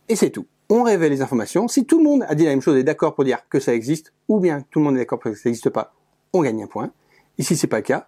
Et 0.09 0.17
c'est 0.17 0.31
tout. 0.31 0.47
On 0.69 0.83
révèle 0.83 1.11
les 1.13 1.23
informations. 1.23 1.69
Si 1.69 1.85
tout 1.85 1.99
le 1.99 2.05
monde 2.05 2.25
a 2.29 2.35
dit 2.35 2.45
la 2.45 2.51
même 2.51 2.63
chose 2.63 2.77
et 2.77 2.81
est 2.81 2.85
d'accord 2.85 3.15
pour 3.15 3.25
dire 3.25 3.39
que 3.49 3.61
ça 3.61 3.75
existe, 3.75 4.13
ou 4.29 4.41
bien 4.41 4.63
tout 4.71 4.79
le 4.79 4.85
monde 4.87 4.97
est 4.97 5.01
d'accord 5.01 5.19
pour 5.19 5.31
que 5.31 5.37
ça 5.37 5.49
n'existe 5.49 5.71
pas, 5.71 5.93
on 6.33 6.43
gagne 6.43 6.63
un 6.63 6.67
point. 6.67 6.91
Et 7.39 7.43
si 7.43 7.57
c'est 7.57 7.67
pas 7.67 7.79
le 7.79 7.83
cas, 7.83 8.07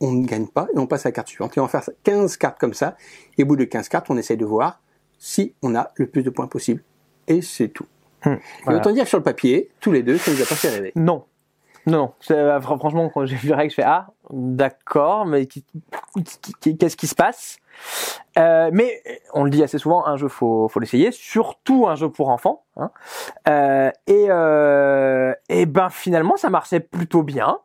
on 0.00 0.12
ne 0.12 0.26
gagne 0.26 0.46
pas 0.48 0.66
et 0.74 0.78
on 0.78 0.86
passe 0.86 1.06
à 1.06 1.10
la 1.10 1.12
carte 1.12 1.28
suivante. 1.28 1.56
Et 1.56 1.60
on 1.60 1.66
va 1.66 1.68
faire 1.80 1.88
15 2.04 2.36
cartes 2.36 2.58
comme 2.58 2.74
ça. 2.74 2.96
Et 3.38 3.42
au 3.42 3.46
bout 3.46 3.56
de 3.56 3.64
15 3.64 3.88
cartes, 3.88 4.10
on 4.10 4.16
essaye 4.16 4.36
de 4.36 4.44
voir 4.44 4.80
si 5.18 5.54
on 5.62 5.74
a 5.74 5.90
le 5.96 6.06
plus 6.06 6.22
de 6.22 6.30
points 6.30 6.46
possible. 6.46 6.82
Et 7.28 7.42
c'est 7.42 7.68
tout. 7.68 7.86
Et 8.26 8.30
voilà. 8.64 8.80
autant 8.80 8.92
dire 8.92 9.04
que 9.04 9.08
sur 9.08 9.18
le 9.18 9.24
papier, 9.24 9.70
tous 9.80 9.92
les 9.92 10.02
deux, 10.02 10.18
ça 10.18 10.30
nous 10.32 10.40
a 10.42 10.46
pas 10.46 10.54
fait 10.54 10.68
rêver. 10.70 10.92
Non. 10.96 11.24
Non, 11.86 12.12
euh, 12.30 12.58
fr- 12.60 12.78
franchement, 12.78 13.08
quand 13.12 13.24
j'ai 13.24 13.36
vu 13.36 13.48
la 13.48 13.56
règle, 13.56 13.70
je 13.70 13.76
fais 13.76 13.82
Ah, 13.82 14.08
d'accord, 14.32 15.26
mais 15.26 15.46
qu'est-ce 15.46 16.96
qui 16.96 17.06
se 17.06 17.14
passe? 17.14 17.58
Euh, 18.38 18.70
Mais 18.72 19.02
on 19.32 19.44
le 19.44 19.50
dit 19.50 19.62
assez 19.62 19.78
souvent, 19.78 20.06
un 20.06 20.16
jeu, 20.16 20.28
faut, 20.28 20.68
faut 20.68 20.80
l'essayer, 20.80 21.12
surtout 21.12 21.86
un 21.88 21.94
jeu 21.94 22.10
pour 22.10 22.28
enfants. 22.28 22.64
Hein. 22.76 22.90
Euh, 23.48 23.90
et, 24.06 24.26
euh, 24.28 25.34
et 25.48 25.66
ben 25.66 25.90
finalement, 25.90 26.36
ça 26.36 26.50
marchait 26.50 26.80
plutôt 26.80 27.22
bien. 27.22 27.58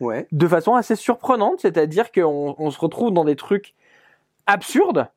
Ouais. 0.00 0.28
de 0.30 0.46
façon 0.46 0.76
assez 0.76 0.94
surprenante, 0.94 1.58
c'est-à-dire 1.58 2.12
qu'on 2.12 2.54
on 2.56 2.70
se 2.70 2.78
retrouve 2.78 3.12
dans 3.12 3.24
des 3.24 3.34
trucs 3.34 3.74
absurdes. 4.46 5.08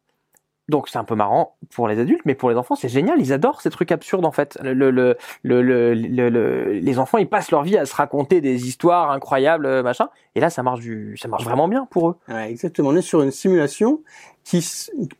Donc 0.71 0.87
c'est 0.89 0.97
un 0.97 1.03
peu 1.03 1.15
marrant 1.15 1.55
pour 1.75 1.87
les 1.87 1.99
adultes, 1.99 2.21
mais 2.25 2.33
pour 2.33 2.49
les 2.49 2.55
enfants 2.55 2.75
c'est 2.75 2.89
génial. 2.89 3.19
Ils 3.19 3.33
adorent 3.33 3.61
ces 3.61 3.69
trucs 3.69 3.91
absurdes 3.91 4.25
en 4.25 4.31
fait. 4.31 4.57
Le, 4.63 4.73
le, 4.73 4.89
le, 4.89 5.17
le, 5.43 5.61
le- 5.61 5.93
le- 5.93 6.29
le- 6.29 6.71
les 6.71 6.97
enfants 6.97 7.17
ils 7.19 7.27
passent 7.29 7.51
leur 7.51 7.61
vie 7.63 7.77
à 7.77 7.85
se 7.85 7.93
raconter 7.95 8.41
des 8.41 8.67
histoires 8.67 9.11
incroyables 9.11 9.65
euh, 9.65 9.83
machin. 9.83 10.07
Et 10.35 10.39
là 10.39 10.49
ça 10.49 10.63
marche 10.63 10.79
du, 10.79 11.17
ça 11.21 11.27
marche 11.27 11.43
vraiment 11.43 11.67
bien 11.67 11.85
pour 11.91 12.09
eux. 12.09 12.15
Ouais, 12.29 12.49
exactement. 12.49 12.89
On 12.89 12.95
est 12.95 13.01
sur 13.01 13.21
une 13.21 13.31
simulation 13.31 14.01
qui, 14.43 14.65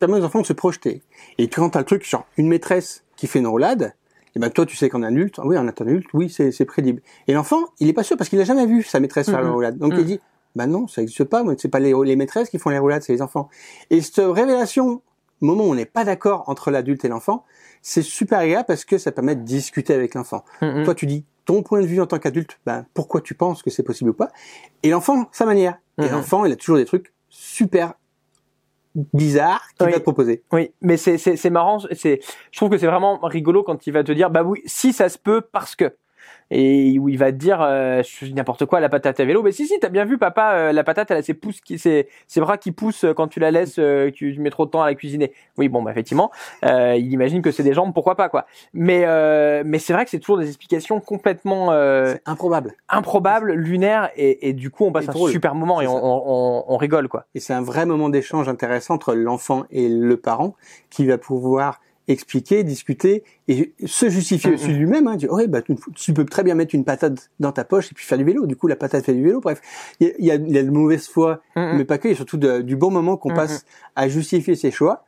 permet 0.00 0.18
aux 0.18 0.24
enfants 0.24 0.40
de 0.40 0.46
se 0.46 0.52
projeter. 0.54 1.02
Et 1.38 1.48
quand 1.48 1.70
t'as 1.70 1.80
le 1.80 1.84
truc, 1.84 2.08
genre 2.08 2.26
une 2.36 2.48
maîtresse 2.48 3.04
qui 3.16 3.26
fait 3.26 3.38
une 3.38 3.46
roulade, 3.46 3.94
et 4.34 4.38
ben 4.38 4.48
toi 4.50 4.64
tu 4.64 4.76
sais 4.76 4.88
qu'en 4.88 5.02
adulte, 5.02 5.38
oui 5.44 5.58
en 5.58 5.68
adulte, 5.68 6.06
oui 6.14 6.30
c'est 6.30 6.66
crédible. 6.66 7.02
Et 7.28 7.34
l'enfant, 7.34 7.60
il 7.78 7.88
est 7.88 7.92
pas 7.92 8.02
sûr 8.02 8.16
parce 8.16 8.30
qu'il 8.30 8.40
a 8.40 8.44
jamais 8.44 8.66
vu 8.66 8.82
sa 8.82 8.98
maîtresse 9.00 9.30
faire 9.30 9.42
la 9.42 9.50
roulade. 9.50 9.76
Donc 9.76 9.92
il 9.98 10.04
dit, 10.06 10.20
bah 10.56 10.66
non, 10.66 10.88
ça 10.88 11.02
existe 11.02 11.24
pas. 11.24 11.44
C'est 11.58 11.68
pas 11.68 11.78
les, 11.78 11.94
les 12.04 12.16
maîtresses 12.16 12.48
qui 12.48 12.58
font 12.58 12.70
les 12.70 12.78
roulades, 12.78 13.02
c'est 13.02 13.12
les 13.12 13.22
enfants. 13.22 13.48
Et 13.90 14.00
cette 14.00 14.24
révélation, 14.24 15.02
moment 15.44 15.64
où 15.64 15.70
on 15.70 15.74
n'est 15.74 15.84
pas 15.86 16.04
d'accord 16.04 16.44
entre 16.48 16.70
l'adulte 16.70 17.04
et 17.04 17.08
l'enfant, 17.08 17.44
c'est 17.82 18.02
super 18.02 18.38
agréable 18.40 18.66
parce 18.66 18.84
que 18.84 18.98
ça 18.98 19.12
permet 19.12 19.34
de 19.36 19.42
discuter 19.42 19.94
avec 19.94 20.14
l'enfant. 20.14 20.44
Mhm. 20.60 20.84
Toi, 20.84 20.94
tu 20.94 21.06
dis 21.06 21.24
ton 21.44 21.62
point 21.62 21.80
de 21.80 21.86
vue 21.86 22.00
en 22.00 22.06
tant 22.06 22.18
qu'adulte, 22.18 22.58
ben, 22.66 22.86
pourquoi 22.94 23.20
tu 23.20 23.34
penses 23.34 23.62
que 23.62 23.70
c'est 23.70 23.82
possible 23.82 24.10
ou 24.10 24.14
pas? 24.14 24.28
Et 24.82 24.90
l'enfant, 24.90 25.26
sa 25.32 25.44
manière. 25.44 25.78
Et 25.98 26.06
Mhm. 26.06 26.12
l'enfant, 26.12 26.44
il 26.44 26.52
a 26.52 26.56
toujours 26.56 26.76
des 26.76 26.84
trucs 26.84 27.12
super 27.28 27.94
bizarres 28.94 29.68
qu'il 29.78 29.86
Oui. 29.86 29.92
va 29.92 29.98
te 29.98 30.02
proposer. 30.02 30.42
Oui, 30.52 30.70
mais 30.82 30.96
c'est 30.96 31.16
c'est 31.18 31.36
c'est 31.36 31.50
marrant. 31.50 31.78
C'est 31.92 32.20
je 32.50 32.58
trouve 32.58 32.70
que 32.70 32.78
c'est 32.78 32.86
vraiment 32.86 33.18
rigolo 33.22 33.62
quand 33.62 33.86
il 33.86 33.92
va 33.92 34.04
te 34.04 34.12
dire 34.12 34.30
bah 34.30 34.42
oui 34.42 34.60
si 34.66 34.92
ça 34.92 35.08
se 35.08 35.18
peut 35.18 35.40
parce 35.40 35.74
que 35.74 35.96
et 36.54 36.98
où 36.98 37.08
il 37.08 37.16
va 37.18 37.32
te 37.32 37.36
dire 37.38 37.60
euh, 37.62 38.02
n'importe 38.34 38.66
quoi 38.66 38.78
la 38.78 38.90
patate 38.90 39.18
à 39.18 39.24
vélo. 39.24 39.42
Mais 39.42 39.52
si 39.52 39.66
si 39.66 39.80
t'as 39.80 39.88
bien 39.88 40.04
vu 40.04 40.18
papa 40.18 40.52
euh, 40.52 40.72
la 40.72 40.84
patate 40.84 41.10
elle 41.10 41.16
a 41.16 41.22
ses 41.22 41.32
pouces 41.34 41.60
qui 41.62 41.78
ses 41.78 42.08
ses 42.28 42.40
bras 42.40 42.58
qui 42.58 42.72
poussent 42.72 43.06
quand 43.16 43.26
tu 43.26 43.40
la 43.40 43.50
laisses 43.50 43.78
euh, 43.78 44.10
tu 44.12 44.38
mets 44.38 44.50
trop 44.50 44.66
de 44.66 44.70
temps 44.70 44.82
à 44.82 44.86
la 44.86 44.94
cuisiner. 44.94 45.32
Oui 45.56 45.68
bon 45.68 45.82
bah 45.82 45.90
effectivement 45.90 46.30
euh, 46.64 46.94
il 46.96 47.10
imagine 47.12 47.40
que 47.40 47.50
c'est 47.50 47.62
des 47.62 47.72
jambes 47.72 47.94
pourquoi 47.94 48.14
pas 48.16 48.28
quoi. 48.28 48.44
Mais 48.74 49.04
euh, 49.06 49.62
mais 49.64 49.78
c'est 49.78 49.94
vrai 49.94 50.04
que 50.04 50.10
c'est 50.10 50.20
toujours 50.20 50.38
des 50.38 50.46
explications 50.46 51.00
complètement 51.00 51.72
euh, 51.72 52.12
C'est 52.12 52.22
improbable. 52.26 52.74
improbables, 52.90 53.52
lunaires 53.54 54.10
et, 54.16 54.48
et 54.48 54.52
du 54.52 54.68
coup 54.70 54.84
on 54.84 54.92
passe 54.92 55.08
un 55.08 55.12
drôle. 55.12 55.30
super 55.30 55.54
moment 55.54 55.80
et 55.80 55.86
on, 55.86 55.96
on, 55.96 56.22
on, 56.26 56.64
on 56.68 56.76
rigole 56.76 57.08
quoi. 57.08 57.24
Et 57.34 57.40
c'est 57.40 57.54
un 57.54 57.62
vrai 57.62 57.86
moment 57.86 58.10
d'échange 58.10 58.48
intéressant 58.48 58.94
entre 58.94 59.14
l'enfant 59.14 59.64
et 59.70 59.88
le 59.88 60.16
parent 60.18 60.54
qui 60.90 61.06
va 61.06 61.16
pouvoir 61.16 61.80
expliquer, 62.08 62.64
discuter 62.64 63.22
et 63.48 63.72
se 63.86 64.08
justifier 64.08 64.50
Mhm. 64.50 64.54
aussi 64.56 64.68
lui-même. 64.72 65.06
Hein, 65.08 65.16
dire, 65.16 65.32
ouais, 65.32 65.46
bah, 65.46 65.62
tu, 65.62 65.74
tu 65.94 66.12
peux 66.12 66.24
très 66.24 66.42
bien 66.42 66.54
mettre 66.54 66.74
une 66.74 66.84
patate 66.84 67.30
dans 67.40 67.52
ta 67.52 67.64
poche 67.64 67.90
et 67.92 67.94
puis 67.94 68.04
faire 68.04 68.18
du 68.18 68.24
vélo. 68.24 68.46
Du 68.46 68.56
coup, 68.56 68.66
la 68.66 68.76
patate 68.76 69.04
fait 69.04 69.14
du 69.14 69.22
vélo. 69.22 69.40
Bref, 69.40 69.60
il 70.00 70.12
y 70.18 70.30
a, 70.30 70.34
y 70.36 70.58
a, 70.58 70.62
de 70.62 70.70
mauvaise 70.70 71.08
foi, 71.08 71.40
Mhm. 71.56 71.76
mais 71.76 71.84
pas 71.84 71.98
que. 71.98 72.08
Il 72.08 72.12
y 72.12 72.14
a 72.14 72.16
surtout 72.16 72.36
de- 72.38 72.60
du 72.60 72.76
bon 72.76 72.90
moment 72.90 73.16
qu'on 73.16 73.30
passe 73.34 73.64
à 73.96 74.08
justifier 74.08 74.54
ses 74.56 74.70
choix. 74.70 75.04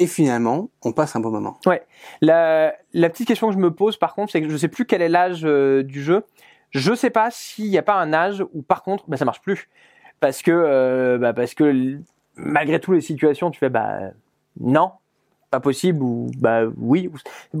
Et 0.00 0.08
finalement, 0.08 0.70
on 0.82 0.90
passe 0.92 1.14
un 1.14 1.20
bon 1.20 1.30
moment. 1.30 1.56
La, 2.20 2.74
la 2.92 3.10
petite 3.10 3.28
question 3.28 3.46
que 3.48 3.54
je 3.54 3.58
me 3.60 3.70
pose 3.70 3.96
par 3.96 4.14
contre, 4.16 4.32
c'est 4.32 4.42
que 4.42 4.48
je 4.48 4.56
sais 4.56 4.66
plus 4.68 4.86
quel 4.86 5.00
est 5.02 5.08
l'âge 5.08 5.42
euh, 5.44 5.84
du 5.84 6.02
jeu. 6.02 6.24
Je 6.70 6.92
sais 6.94 7.10
pas 7.10 7.28
s'il 7.30 7.70
n'y 7.70 7.78
a 7.78 7.82
pas 7.82 7.94
un 8.00 8.12
âge 8.12 8.44
où 8.54 8.62
par 8.62 8.82
contre, 8.82 9.04
bah, 9.06 9.16
ça 9.16 9.24
marche 9.24 9.40
plus. 9.40 9.68
Parce 10.18 10.42
que, 10.42 10.50
euh, 10.50 11.18
bah, 11.18 11.32
parce 11.32 11.54
que 11.54 11.98
malgré 12.36 12.80
toutes 12.80 12.96
les 12.96 13.00
situations, 13.00 13.52
tu 13.52 13.60
fais 13.60 13.68
bah 13.70 14.00
non, 14.58 14.90
pas 15.54 15.60
possible 15.60 16.02
ou 16.02 16.30
bah 16.38 16.62
oui. 16.76 17.10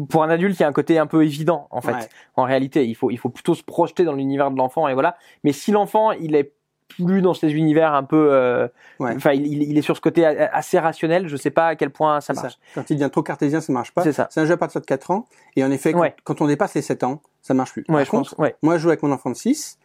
Pour 0.08 0.22
un 0.24 0.30
adulte, 0.30 0.58
il 0.58 0.62
y 0.62 0.64
a 0.64 0.68
un 0.68 0.72
côté 0.72 0.98
un 0.98 1.06
peu 1.06 1.24
évident 1.24 1.68
en 1.70 1.80
fait. 1.80 1.92
Ouais. 1.92 2.08
En 2.36 2.44
réalité, 2.44 2.86
il 2.86 2.94
faut 2.94 3.10
il 3.10 3.18
faut 3.18 3.28
plutôt 3.28 3.54
se 3.54 3.62
projeter 3.62 4.04
dans 4.04 4.14
l'univers 4.14 4.50
de 4.50 4.56
l'enfant 4.58 4.88
et 4.88 4.94
voilà. 4.94 5.16
Mais 5.44 5.52
si 5.52 5.70
l'enfant 5.70 6.10
il 6.12 6.34
est 6.34 6.52
plus 6.96 7.22
dans 7.22 7.34
ces 7.34 7.50
univers 7.52 7.94
un 7.94 8.02
peu, 8.04 8.28
euh, 8.32 8.68
enfin 9.00 9.32
il, 9.32 9.46
il- 9.46 9.62
il 9.62 9.78
est 9.78 9.82
sur 9.82 9.96
ce 9.96 10.00
côté 10.00 10.24
assez 10.26 10.78
rationnel. 10.78 11.28
Je 11.28 11.36
sais 11.36 11.50
pas 11.50 11.68
à 11.68 11.76
quel 11.76 11.90
point 11.90 12.20
ça 12.20 12.34
marche. 12.34 12.52
ça. 12.52 12.58
Quand 12.74 12.90
il 12.90 12.96
devient 12.98 13.10
trop 13.10 13.22
cartésien, 13.22 13.60
ça 13.60 13.72
marche 13.72 13.92
pas. 13.92 14.02
C'est 14.02 14.12
ça. 14.12 14.28
C'est 14.30 14.40
un 14.40 14.44
jeu 14.44 14.52
à 14.52 14.56
partir 14.58 14.80
de 14.80 14.86
4 14.86 15.10
ans. 15.10 15.26
Et 15.56 15.64
en 15.64 15.70
effet, 15.70 15.92
quand, 15.92 16.00
Ouais. 16.00 16.14
quand 16.24 16.40
on 16.40 16.46
dépasse 16.46 16.74
les 16.74 16.82
7 16.82 17.02
ans, 17.02 17.20
ça 17.42 17.54
marche 17.54 17.72
plus. 17.72 17.84
Par 17.84 18.04
je 18.04 18.10
contre, 18.10 18.36
pense. 18.36 18.50
Moi, 18.62 18.76
je 18.76 18.82
joue 18.82 18.88
avec 18.88 19.02
mon 19.02 19.12
enfant 19.12 19.30
de 19.30 19.34
6. 19.36 19.78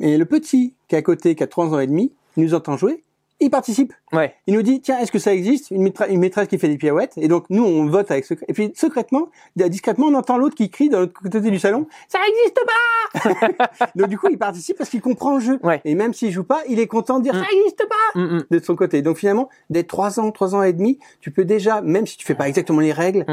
Et 0.00 0.16
le 0.18 0.24
petit 0.24 0.74
qui 0.88 0.94
est 0.94 0.98
à 0.98 1.02
côté, 1.02 1.34
qui 1.34 1.42
a 1.42 1.46
3 1.46 1.74
ans 1.74 1.78
et 1.80 1.86
demi, 1.86 2.12
nous 2.36 2.54
entend 2.54 2.76
jouer. 2.76 3.02
Il 3.38 3.50
participe. 3.50 3.92
Ouais. 4.12 4.34
Il 4.46 4.54
nous 4.54 4.62
dit, 4.62 4.80
tiens, 4.80 4.98
est-ce 4.98 5.12
que 5.12 5.18
ça 5.18 5.34
existe? 5.34 5.70
Une, 5.70 5.82
maître- 5.82 6.10
une 6.10 6.20
maîtresse 6.20 6.48
qui 6.48 6.56
fait 6.58 6.68
des 6.68 6.78
pirouettes 6.78 7.12
Et 7.18 7.28
donc, 7.28 7.44
nous, 7.50 7.64
on 7.64 7.84
vote 7.86 8.10
avec 8.10 8.24
secret. 8.24 8.46
Et 8.48 8.54
puis, 8.54 8.72
secrètement, 8.74 9.28
discrètement, 9.56 10.06
on 10.06 10.14
entend 10.14 10.38
l'autre 10.38 10.54
qui 10.54 10.70
crie 10.70 10.88
de 10.88 10.96
l'autre 10.96 11.12
côté 11.12 11.40
du 11.50 11.58
salon, 11.58 11.86
ça 12.08 12.18
existe 12.28 12.58
pas 12.64 13.86
Donc, 13.94 14.08
du 14.08 14.16
coup, 14.18 14.28
il 14.30 14.38
participe 14.38 14.78
parce 14.78 14.88
qu'il 14.88 15.02
comprend 15.02 15.34
le 15.34 15.40
jeu. 15.40 15.58
Ouais. 15.62 15.82
Et 15.84 15.94
même 15.94 16.14
s'il 16.14 16.30
joue 16.30 16.44
pas, 16.44 16.62
il 16.68 16.80
est 16.80 16.86
content 16.86 17.18
de 17.18 17.24
dire, 17.24 17.34
Mm. 17.34 17.38
ça 17.44 17.50
existe 17.52 17.86
pas 17.88 18.18
Mm, 18.20 18.36
mm, 18.38 18.42
de 18.50 18.58
son 18.60 18.74
côté. 18.76 19.02
Donc, 19.02 19.18
finalement, 19.18 19.50
dès 19.68 19.82
3 19.82 20.18
ans, 20.18 20.30
3 20.30 20.54
ans 20.54 20.62
et 20.62 20.72
demi, 20.72 20.98
tu 21.20 21.30
peux 21.30 21.44
déjà, 21.44 21.82
même 21.82 22.06
si 22.06 22.16
tu 22.16 22.24
fais 22.24 22.34
pas 22.34 22.48
exactement 22.48 22.80
les 22.80 22.92
règles, 22.92 23.26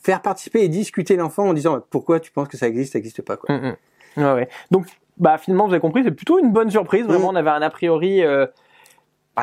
faire 0.00 0.22
participer 0.22 0.62
et 0.62 0.68
discuter 0.68 1.16
l'enfant 1.16 1.48
en 1.48 1.52
disant, 1.54 1.80
pourquoi 1.90 2.20
tu 2.20 2.30
penses 2.30 2.46
que 2.48 2.56
ça 2.56 2.68
existe, 2.68 2.92
ça 2.92 2.98
existe 3.00 3.22
pas, 3.22 3.36
quoi? 3.36 3.52
Ouais, 4.16 4.32
ouais. 4.34 4.48
Donc 4.70 4.86
bah 5.16 5.36
finalement 5.36 5.66
vous 5.66 5.72
avez 5.72 5.80
compris, 5.80 6.02
c'est 6.04 6.12
plutôt 6.12 6.38
une 6.38 6.52
bonne 6.52 6.70
surprise. 6.70 7.04
Vraiment, 7.04 7.28
on 7.30 7.34
avait 7.34 7.50
un 7.50 7.60
a 7.62 7.70
priori. 7.70 8.22
euh, 8.22 8.46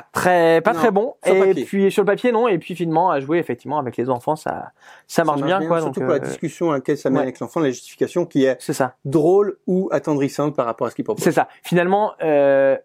pas 0.01 0.05
très 0.11 0.61
pas 0.61 0.73
Non, 0.73 0.79
très 0.79 0.91
bon 0.91 1.13
et 1.25 1.39
papier. 1.39 1.65
puis 1.65 1.91
sur 1.91 2.01
le 2.03 2.05
papier 2.07 2.31
non 2.31 2.47
et 2.47 2.57
puis 2.57 2.75
finalement 2.75 3.11
à 3.11 3.19
jouer 3.19 3.37
effectivement 3.37 3.77
avec 3.79 3.95
les 3.97 4.09
enfants 4.09 4.35
ça 4.35 4.71
ça 5.07 5.23
marche, 5.23 5.41
bien, 5.41 5.65
quoi 5.65 5.79
Surtout 5.81 5.99
donc 6.01 6.07
pour 6.09 6.15
la 6.17 6.21
euh, 6.21 6.27
discussion 6.27 6.71
à 6.71 6.75
laquelle 6.75 6.97
ça 6.97 7.09
mène 7.09 7.17
ouais. 7.19 7.23
avec 7.23 7.39
l'enfant, 7.39 7.59
la 7.61 7.69
justification 7.69 8.25
qui 8.25 8.43
est 8.45 8.57
c'est 8.59 8.73
ça 8.73 8.95
drôle 9.05 9.57
ou 9.67 9.87
attendrissante 9.91 10.55
par 10.55 10.65
rapport 10.65 10.87
à 10.87 10.89
ce 10.89 10.95
qu'il 10.95 11.05
propose. 11.05 11.23
c'est 11.23 11.31
ça 11.31 11.47
finalement 11.63 12.11
euh, 12.23 12.77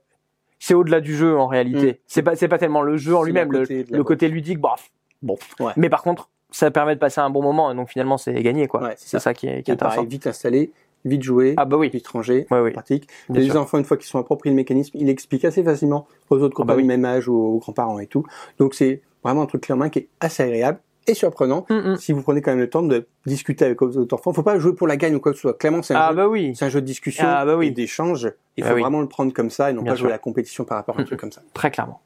c'est 0.58 0.74
au-delà 0.74 1.00
du 1.00 1.16
jeu 1.16 1.38
en 1.38 1.46
réalité 1.46 1.92
Mm. 1.92 1.94
c'est 2.06 2.22
pas 2.22 2.36
c'est 2.36 2.48
pas 2.48 2.58
tellement 2.58 2.82
le 2.82 2.96
jeu 2.96 3.16
en 3.16 3.22
lui-même 3.22 3.50
le 3.50 3.60
côté 3.60 3.86
le 3.90 4.04
côté 4.04 4.28
ludique 4.28 4.58
bof 4.60 4.90
bon 5.22 5.36
Ouais. 5.58 5.72
mais 5.76 5.88
par 5.90 6.02
contre 6.02 6.28
ça 6.52 6.70
permet 6.70 6.94
de 6.94 7.00
passer 7.00 7.20
un 7.20 7.30
bon 7.30 7.42
moment 7.42 7.70
et 7.70 7.74
donc 7.74 7.88
finalement 7.90 8.18
c'est 8.18 8.34
gagné 8.42 8.66
quoi 8.66 8.82
Ouais, 8.82 8.94
c'est 8.96 9.08
ça. 9.08 9.20
ça 9.20 9.34
qui 9.34 9.46
est, 9.48 9.62
qui 9.62 9.70
est 9.70 9.76
pareil, 9.76 9.92
intéressant 10.00 10.08
vite 10.10 10.26
installé, 10.26 10.72
vite 11.04 11.22
joué, 11.22 11.54
ah 11.56 11.64
bah 11.64 11.76
oui 11.76 11.88
vite 11.88 12.06
ouais 12.14 12.44
oui 12.50 12.70
pratique. 12.72 13.08
bien 13.28 13.40
les 13.40 13.50
sûr. 13.50 13.60
enfants, 13.60 13.78
une 13.78 13.84
fois 13.84 13.96
qu'ils 13.96 14.06
sont 14.08 14.18
appropriés 14.18 14.52
le 14.52 14.56
mécanisme, 14.56 14.96
il 15.00 15.08
explique 15.08 15.44
assez 15.44 15.62
facilement 15.62 16.06
aux 16.28 16.36
autres 16.36 16.54
Ah 16.60 16.64
bah 16.64 16.74
copains 16.74 16.76
oui. 16.76 16.82
de 16.82 16.88
même 16.88 17.04
âge 17.04 17.28
ou 17.28 17.34
aux 17.34 17.58
grands-parents 17.58 17.98
et 17.98 18.06
tout. 18.06 18.24
Donc 18.58 18.74
c'est 18.74 19.00
vraiment 19.24 19.42
un 19.42 19.46
truc 19.46 19.62
clé 19.62 19.74
en 19.74 19.78
main 19.78 19.88
qui 19.88 20.00
est 20.00 20.08
assez 20.20 20.42
agréable 20.42 20.78
et 21.06 21.14
surprenant. 21.14 21.64
Mm, 21.70 21.92
mm. 21.92 21.96
Si 21.96 22.12
vous 22.12 22.22
prenez 22.22 22.42
quand 22.42 22.50
même 22.50 22.60
le 22.60 22.68
temps 22.68 22.82
de 22.82 23.06
discuter 23.26 23.64
avec 23.64 23.80
vos 23.80 23.96
autres 23.96 24.14
enfants, 24.14 24.32
faut 24.34 24.42
pas 24.42 24.58
jouer 24.58 24.74
pour 24.74 24.86
la 24.86 24.96
gagne 24.96 25.14
ou 25.14 25.20
quoi 25.20 25.32
que 25.32 25.36
ce 25.36 25.42
soit. 25.42 25.54
Clairement, 25.54 25.82
c'est 25.82 25.94
un, 25.94 25.98
ah 26.00 26.10
jeu, 26.10 26.16
bah 26.16 26.28
oui 26.28 26.52
c'est 26.54 26.66
un 26.66 26.68
jeu 26.68 26.80
de 26.82 26.86
discussion 26.86 27.24
Ah 27.26 27.44
bah 27.46 27.56
et 27.64 27.70
d'échange. 27.70 28.30
Il 28.56 28.64
Ah 28.64 28.68
faut 28.70 28.78
vraiment 28.78 29.00
le 29.00 29.08
prendre 29.08 29.32
comme 29.32 29.48
ça 29.50 29.70
et 29.70 29.72
non 29.72 29.82
Bien 29.82 29.92
pas 29.92 29.96
jouer 29.96 30.08
à 30.08 30.12
la 30.12 30.18
compétition 30.18 30.64
par 30.64 30.76
rapport 30.76 30.98
à 30.98 31.00
un 31.00 31.04
truc 31.04 31.18
comme 31.18 31.32
ça. 31.32 31.40
très 31.54 31.70
clairement. 31.70 32.00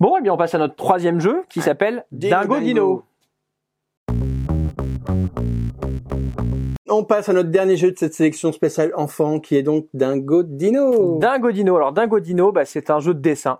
Bon, 0.00 0.16
et 0.18 0.20
bien 0.20 0.32
on 0.34 0.36
passe 0.36 0.54
à 0.54 0.58
notre 0.58 0.76
troisième 0.76 1.20
jeu 1.20 1.44
qui 1.48 1.62
s'appelle 1.62 2.04
Dingo 2.12 2.58
Dino. 2.60 3.02
On 6.96 7.02
passe 7.02 7.28
à 7.28 7.32
notre 7.32 7.50
dernier 7.50 7.76
jeu 7.76 7.90
de 7.90 7.98
cette 7.98 8.14
sélection 8.14 8.52
spéciale 8.52 8.92
enfant 8.94 9.40
qui 9.40 9.56
est 9.56 9.64
donc 9.64 9.88
Dingo 9.94 10.44
Dino. 10.44 11.18
Dingo 11.18 11.50
Dino. 11.50 11.74
Alors 11.74 11.90
Dingo 11.90 12.20
Dino, 12.20 12.52
bah, 12.52 12.64
c'est 12.64 12.88
un 12.88 13.00
jeu 13.00 13.14
de 13.14 13.18
dessin 13.18 13.58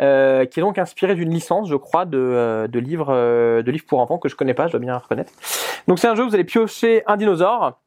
euh, 0.00 0.46
qui 0.46 0.58
est 0.58 0.62
donc 0.64 0.78
inspiré 0.78 1.14
d'une 1.14 1.30
licence, 1.30 1.68
je 1.68 1.76
crois, 1.76 2.06
de, 2.06 2.18
euh, 2.18 2.66
de 2.66 2.80
livres 2.80 3.10
euh, 3.10 3.62
de 3.62 3.70
livres 3.70 3.84
pour 3.86 4.00
enfants 4.00 4.18
que 4.18 4.28
je 4.28 4.34
connais 4.34 4.52
pas, 4.52 4.66
je 4.66 4.72
dois 4.72 4.80
bien 4.80 4.98
reconnaître. 4.98 5.32
Donc 5.86 6.00
c'est 6.00 6.08
un 6.08 6.16
jeu 6.16 6.24
où 6.24 6.28
vous 6.28 6.34
allez 6.34 6.42
piocher 6.42 7.04
un 7.06 7.16
dinosaure 7.16 7.80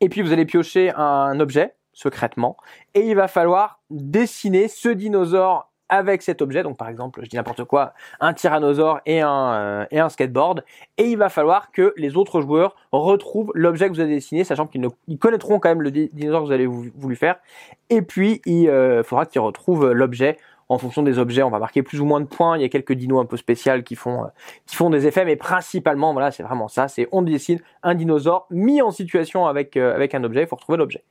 et 0.00 0.08
puis 0.08 0.22
vous 0.22 0.32
allez 0.32 0.44
piocher 0.44 0.90
un 0.96 1.38
objet 1.38 1.76
secrètement 1.92 2.56
et 2.94 3.06
il 3.06 3.14
va 3.14 3.28
falloir 3.28 3.80
dessiner 3.90 4.66
ce 4.66 4.88
dinosaure 4.88 5.69
avec 5.90 6.22
cet 6.22 6.40
objet. 6.40 6.62
Donc 6.62 6.78
par 6.78 6.88
exemple, 6.88 7.20
je 7.22 7.28
dis 7.28 7.36
n'importe 7.36 7.64
quoi, 7.64 7.92
un 8.20 8.32
tyrannosaure 8.32 9.00
et 9.04 9.20
un 9.20 9.52
euh, 9.52 9.86
et 9.90 10.00
un 10.00 10.08
skateboard 10.08 10.64
et 10.96 11.04
il 11.04 11.18
va 11.18 11.28
falloir 11.28 11.70
que 11.72 11.92
les 11.96 12.16
autres 12.16 12.40
joueurs 12.40 12.76
retrouvent 12.92 13.52
l'objet 13.54 13.88
que 13.88 13.94
vous 13.94 14.00
avez 14.00 14.14
dessiné, 14.14 14.44
sachant 14.44 14.66
qu'ils 14.66 14.88
connaîtront 15.18 15.58
quand 15.58 15.68
même 15.68 15.82
le 15.82 15.90
di- 15.90 16.08
dinosaure 16.12 16.42
que 16.42 16.46
vous 16.46 16.52
avez 16.52 16.66
vou- 16.66 16.90
voulu 16.96 17.16
faire. 17.16 17.36
Et 17.90 18.02
puis, 18.02 18.40
il 18.46 18.68
euh, 18.68 19.02
faudra 19.02 19.26
qu'ils 19.26 19.40
retrouvent 19.40 19.90
l'objet. 19.92 20.38
En 20.68 20.78
fonction 20.78 21.02
des 21.02 21.18
objets, 21.18 21.42
on 21.42 21.50
va 21.50 21.58
marquer 21.58 21.82
plus 21.82 22.00
ou 22.00 22.04
moins 22.04 22.20
de 22.20 22.26
points. 22.26 22.56
Il 22.56 22.62
y 22.62 22.64
a 22.64 22.68
quelques 22.68 22.92
dinos 22.92 23.20
un 23.20 23.26
peu 23.26 23.36
spéciaux 23.36 23.82
qui 23.82 23.96
font, 23.96 24.22
euh, 24.22 24.28
qui 24.66 24.76
font 24.76 24.88
des 24.88 25.04
effets, 25.04 25.24
mais 25.24 25.34
principalement, 25.34 26.12
voilà, 26.12 26.30
c'est 26.30 26.44
vraiment 26.44 26.68
ça. 26.68 26.86
C'est 26.86 27.08
on 27.10 27.22
dessine 27.22 27.60
un 27.82 27.96
dinosaure 27.96 28.46
mis 28.50 28.80
en 28.80 28.92
situation 28.92 29.46
avec, 29.46 29.76
avec 29.76 30.14
un 30.14 30.22
objet. 30.22 30.42
Il 30.42 30.46
faut 30.46 30.54
retrouver 30.54 30.78
l'objet. 30.78 31.02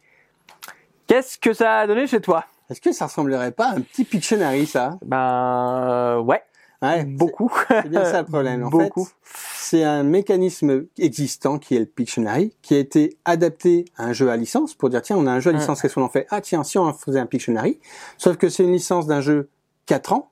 Qu'est-ce 1.08 1.38
que 1.38 1.52
ça 1.52 1.80
a 1.80 1.88
donné 1.88 2.08
chez 2.08 2.22
toi? 2.22 2.46
Est-ce 2.70 2.82
que 2.82 2.92
ça 2.92 3.06
ressemblerait 3.08 3.52
pas 3.52 3.70
à 3.70 3.76
un 3.76 3.82
petit 3.82 4.04
Pictionary, 4.04 4.66
ça? 4.68 4.98
Ben, 5.06 5.18
euh, 5.18 6.20
ouais, 6.22 6.44
Ouais, 6.82 7.04
beaucoup. 7.04 7.52
c'est 7.68 7.90
bien 7.90 8.06
ça 8.06 8.22
le 8.22 8.28
problème. 8.28 8.64
En 8.64 8.70
Beaucoup. 8.70 9.04
fait, 9.04 9.12
c'est 9.58 9.84
un 9.84 10.04
mécanisme 10.04 10.86
existant 10.98 11.60
qui 11.60 11.76
est 11.76 11.80
le 11.80 11.86
Pictionary, 11.86 12.56
qui 12.62 12.74
a 12.76 12.78
été 12.80 13.18
adapté 13.26 13.84
à 13.98 14.06
un 14.06 14.14
jeu 14.14 14.30
à 14.30 14.38
licence 14.38 14.76
pour 14.76 14.90
dire 14.90 15.02
tiens, 15.02 15.18
on 15.18 15.28
a 15.28 15.32
un 15.32 15.42
jeu 15.42 15.50
à 15.50 15.54
licence, 15.54 15.82
qu'est-ce 15.82 15.96
qu'on 15.96 16.04
en 16.04 16.10
fait? 16.10 16.26
Ah 16.30 16.40
tiens, 16.40 16.64
si 16.64 16.78
on 16.78 16.84
en 16.86 16.94
faisait 16.94 17.20
un 17.20 17.26
Pictionary, 17.26 17.80
sauf 18.18 18.38
que 18.38 18.48
c'est 18.48 18.64
une 18.64 18.72
licence 18.72 19.08
d'un 19.08 19.20
jeu 19.20 19.50
4 19.88 20.14
ans 20.14 20.32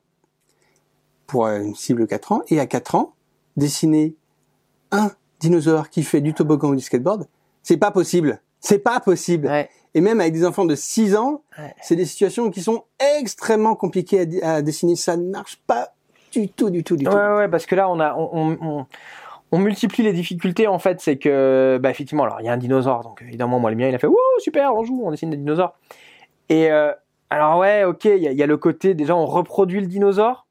pour 1.26 1.48
une 1.48 1.76
cible 1.76 2.08
4 2.08 2.32
ans 2.32 2.42
et 2.48 2.62
à 2.62 2.66
4 2.66 2.96
ans, 2.96 3.14
dessiner 3.58 4.16
un 4.92 5.12
dinosaure 5.42 5.90
qui 5.90 6.04
fait 6.04 6.22
du 6.22 6.34
toboggan 6.34 6.70
ou 6.70 6.76
du 6.76 6.82
skateboard, 6.82 7.28
c'est 7.62 7.76
pas 7.78 7.92
possible. 7.92 8.42
C'est 8.68 8.80
pas 8.80 9.00
possible. 9.00 9.48
Ouais. 9.48 9.70
Et 9.94 10.02
même 10.02 10.20
avec 10.20 10.34
des 10.34 10.46
enfants 10.46 10.66
de 10.66 10.76
6 10.76 11.16
ans, 11.16 11.42
Ouais. 11.58 11.74
c'est 11.82 11.96
des 11.96 12.04
situations 12.04 12.50
qui 12.52 12.62
sont 12.62 12.84
extrêmement 13.18 13.76
compliquées 13.76 14.44
à, 14.44 14.62
dessiner. 14.62 14.98
Ça 14.98 15.16
ne 15.16 15.30
marche 15.30 15.58
pas 15.68 15.94
du 16.34 16.50
tout, 16.50 16.70
du 16.70 16.84
tout, 16.84 16.98
du 16.98 17.06
tout. 17.06 17.12
Ouais, 17.12 17.36
ouais, 17.38 17.48
parce 17.48 17.66
que 17.66 17.76
là, 17.76 17.90
on 17.90 18.00
a, 18.02 18.14
on, 18.16 18.58
on, 18.62 18.86
on- 19.54 19.58
multiplie 19.60 20.04
les 20.04 20.12
difficultés. 20.12 20.68
En 20.68 20.80
fait, 20.80 21.00
c'est 21.00 21.18
que, 21.18 21.80
bah, 21.82 21.90
effectivement, 21.90 22.24
alors 22.26 22.42
il 22.42 22.46
y 22.46 22.50
a 22.50 22.52
un 22.52 22.58
dinosaure, 22.58 23.04
donc 23.04 23.22
évidemment, 23.22 23.60
moi 23.60 23.70
le 23.72 23.78
mien, 23.78 23.88
il 23.88 23.96
a 23.96 24.00
fait, 24.00 24.08
wouh, 24.08 24.18
super, 24.40 24.76
on 24.76 24.84
joue, 24.84 25.02
on 25.06 25.12
dessine 25.12 25.30
des 25.30 25.38
dinosaures. 25.38 25.74
Et 26.50 26.70
euh, 26.70 26.92
alors 27.30 27.58
ouais, 27.60 27.86
ok, 27.86 28.04
il 28.04 28.18
y 28.18 28.28
a, 28.28 28.32
il 28.32 28.38
y 28.38 28.44
a 28.44 28.48
le 28.48 28.58
côté 28.58 28.96
déjà, 28.96 29.16
on 29.16 29.26
reproduit 29.26 29.80
le 29.80 29.88
dinosaure 29.88 30.46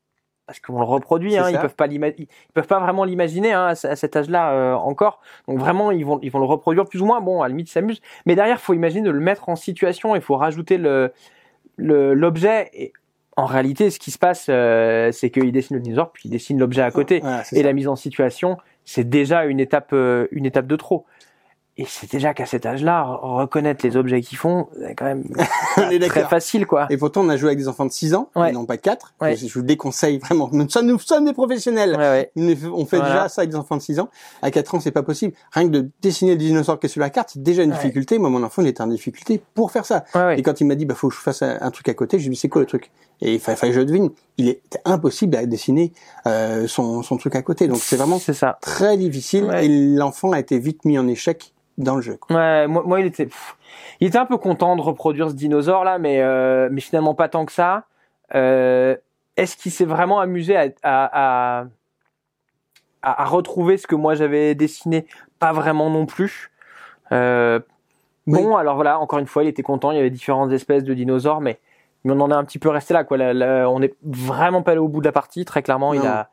parce 0.46 0.60
qu'on 0.60 0.78
le 0.78 0.84
reproduit. 0.84 1.36
Hein, 1.36 1.44
ils 1.50 1.54
peuvent 1.62 1.74
pas 1.74 1.86
ils 1.86 2.26
peuvent 2.54 2.66
pas 2.66 2.78
vraiment 2.78 3.04
l'imaginer 3.04 3.52
hein, 3.52 3.66
à 3.66 3.74
ce- 3.74 3.86
à 3.88 3.96
cet 3.96 4.14
âge-là 4.16 4.52
euh, 4.52 4.74
encore. 4.74 5.20
Donc 5.48 5.58
vraiment, 5.58 5.90
ils 5.90 6.04
vont, 6.06 6.18
ils 6.22 6.30
vont 6.30 6.38
le 6.38 6.44
reproduire 6.46 6.84
plus 6.86 7.02
ou 7.02 7.06
moins. 7.06 7.20
Bon, 7.20 7.42
à 7.42 7.46
la 7.46 7.50
limite, 7.50 7.68
ils 7.68 7.72
s'amusent. 7.72 8.00
Mais 8.26 8.34
derrière, 8.34 8.60
faut 8.60 8.72
imaginer 8.74 9.02
de 9.02 9.10
le 9.10 9.20
mettre 9.20 9.48
en 9.48 9.56
situation. 9.56 10.14
Il 10.14 10.22
faut 10.22 10.36
rajouter 10.36 10.78
le 10.78 11.12
l'objet. 11.78 12.70
Et 12.74 12.92
en 13.36 13.44
réalité, 13.44 13.90
ce 13.90 13.98
qui 13.98 14.10
se 14.10 14.18
passe, 14.18 14.46
euh, 14.48 15.12
c'est 15.12 15.30
qu'il 15.30 15.52
dessine 15.52 15.76
le 15.76 15.82
dinosaure, 15.82 16.10
puis 16.12 16.22
il 16.26 16.30
dessine 16.30 16.58
l'objet 16.58 16.82
à 16.82 16.90
côté. 16.90 17.20
Et 17.52 17.60
ça. 17.60 17.62
la 17.66 17.72
mise 17.72 17.88
en 17.88 17.96
situation, 17.96 18.56
c'est 18.84 19.08
déjà 19.08 19.44
une 19.44 19.60
étape, 19.60 19.90
euh, 19.92 20.26
une 20.30 20.46
étape 20.46 20.66
de 20.66 20.76
trop. 20.76 21.04
Et 21.78 21.84
c'est 21.86 22.10
déjà 22.10 22.32
qu'à 22.32 22.46
cet 22.46 22.64
âge-là, 22.64 23.02
re- 23.04 23.40
reconnaître 23.40 23.84
les 23.86 23.98
objets 23.98 24.22
qu'ils 24.22 24.38
font, 24.38 24.68
c'est 24.80 24.94
quand 24.94 25.04
même 25.04 25.24
On 25.76 26.08
très 26.08 26.24
facile, 26.24 26.66
quoi. 26.66 26.86
Et 26.88 26.96
pourtant, 26.96 27.20
on 27.22 27.28
a 27.28 27.36
joué 27.36 27.48
avec 27.50 27.58
des 27.58 27.68
enfants 27.68 27.84
de 27.84 27.92
6 27.92 28.14
ans, 28.14 28.30
Ouais. 28.34 28.48
et 28.48 28.52
non 28.52 28.64
pas 28.64 28.76
de 28.76 28.80
4. 28.80 29.12
Ouais. 29.20 29.36
Je 29.36 29.52
vous 29.52 29.60
déconseille 29.62 30.18
vraiment. 30.18 30.48
Nous 30.52 30.68
sommes, 30.70 30.86
nous 30.86 30.98
sommes 30.98 31.26
des 31.26 31.34
professionnels. 31.34 31.94
Ouais, 31.94 32.30
On 32.34 32.86
fait 32.86 32.96
Voilà. 32.96 33.12
déjà 33.14 33.28
ça 33.28 33.42
avec 33.42 33.50
des 33.50 33.56
enfants 33.56 33.76
de 33.76 33.82
6 33.82 34.00
ans. 34.00 34.08
À 34.40 34.50
4 34.50 34.74
ans, 34.74 34.80
c'est 34.80 34.90
pas 34.90 35.02
possible. 35.02 35.34
Rien 35.52 35.66
que 35.66 35.72
de 35.72 35.90
dessiner 36.00 36.30
le 36.32 36.38
dinosaure 36.38 36.80
qui 36.80 36.86
est 36.86 36.88
sur 36.88 37.00
la 37.02 37.10
carte, 37.10 37.30
c'est 37.34 37.42
déjà 37.42 37.62
une 37.62 37.72
difficulté. 37.72 38.18
Moi, 38.18 38.30
mon 38.30 38.42
enfant, 38.42 38.62
il 38.62 38.68
était 38.68 38.80
en 38.80 38.86
difficulté 38.86 39.42
pour 39.54 39.70
faire 39.70 39.84
ça. 39.84 40.04
Et 40.36 40.42
quand 40.42 40.60
il 40.62 40.64
m'a 40.66 40.76
dit, 40.76 40.86
bah, 40.86 40.94
faut 40.94 41.08
que 41.08 41.14
je 41.14 41.20
fasse 41.20 41.42
un 41.42 41.58
un 41.60 41.70
truc 41.70 41.88
à 41.90 41.94
côté, 41.94 42.18
je 42.18 42.22
lui 42.24 42.28
ai 42.28 42.30
dit, 42.30 42.36
c'est 42.36 42.48
quoi 42.48 42.62
le 42.62 42.66
truc? 42.66 42.90
Et 43.22 43.34
il 43.34 43.40
fallait, 43.40 43.58
que 43.58 43.72
je 43.72 43.80
devine. 43.80 44.10
Il 44.36 44.48
est 44.48 44.60
impossible 44.84 45.36
à 45.36 45.46
dessiner, 45.46 45.92
euh, 46.26 46.66
son, 46.66 47.02
son 47.02 47.16
truc 47.16 47.34
à 47.34 47.42
côté. 47.42 47.66
Donc, 47.68 47.78
c'est 47.78 47.96
vraiment 47.96 48.18
ça. 48.18 48.58
très 48.60 48.96
difficile. 48.96 49.44
Ouais. 49.44 49.66
Et 49.66 49.68
l'enfant 49.68 50.32
a 50.32 50.38
été 50.38 50.58
vite 50.58 50.84
mis 50.84 50.98
en 50.98 51.08
échec 51.08 51.54
dans 51.78 51.96
le 51.96 52.02
jeu. 52.02 52.16
quoi. 52.16 52.36
Ouais, 52.36 52.66
moi, 52.66 52.82
moi, 52.86 53.00
il 53.00 53.06
était, 53.06 53.26
pff, 53.26 53.56
il 54.00 54.08
était 54.08 54.18
un 54.18 54.26
peu 54.26 54.36
content 54.36 54.76
de 54.76 54.82
reproduire 54.82 55.30
ce 55.30 55.34
dinosaure 55.34 55.84
là, 55.84 55.98
mais 55.98 56.20
euh, 56.20 56.68
mais 56.70 56.80
finalement 56.80 57.14
pas 57.14 57.28
tant 57.28 57.44
que 57.46 57.52
ça. 57.52 57.84
Euh, 58.34 58.96
Est-ce 59.36 59.56
qu'il 59.56 59.72
s'est 59.72 59.84
vraiment 59.84 60.18
amusé 60.20 60.56
à, 60.56 60.68
à, 60.82 61.60
à, 61.62 61.64
à- 63.02 63.22
à 63.22 63.24
retrouver 63.26 63.76
ce 63.76 63.86
que 63.86 63.94
moi 63.94 64.14
j'avais 64.14 64.54
dessiné? 64.54 65.06
Pas 65.38 65.52
vraiment 65.52 65.90
non 65.90 66.06
plus. 66.06 66.50
Euh, 67.12 67.60
bon, 68.26 68.56
alors 68.56 68.74
voilà, 68.76 68.98
encore 68.98 69.18
une 69.18 69.26
fois, 69.26 69.44
il 69.44 69.48
était 69.48 69.62
content. 69.62 69.90
Il 69.92 69.96
y 69.96 70.00
avait 70.00 70.10
différentes 70.10 70.52
espèces 70.52 70.82
de 70.84 70.94
dinosaures, 70.94 71.40
mais 71.40 71.58
mais 72.06 72.12
on 72.12 72.20
en 72.20 72.30
est 72.30 72.34
un 72.34 72.44
petit 72.44 72.58
peu 72.58 72.68
resté 72.68 72.94
là, 72.94 73.04
quoi. 73.04 73.16
Là, 73.16 73.34
là, 73.34 73.68
on 73.68 73.80
n'est 73.80 73.94
vraiment 74.04 74.62
pas 74.62 74.72
allé 74.72 74.80
au 74.80 74.88
bout 74.88 75.00
de 75.00 75.06
la 75.06 75.12
partie. 75.12 75.44
Très 75.44 75.62
clairement, 75.62 75.92
il 75.92 76.06
a, 76.06 76.30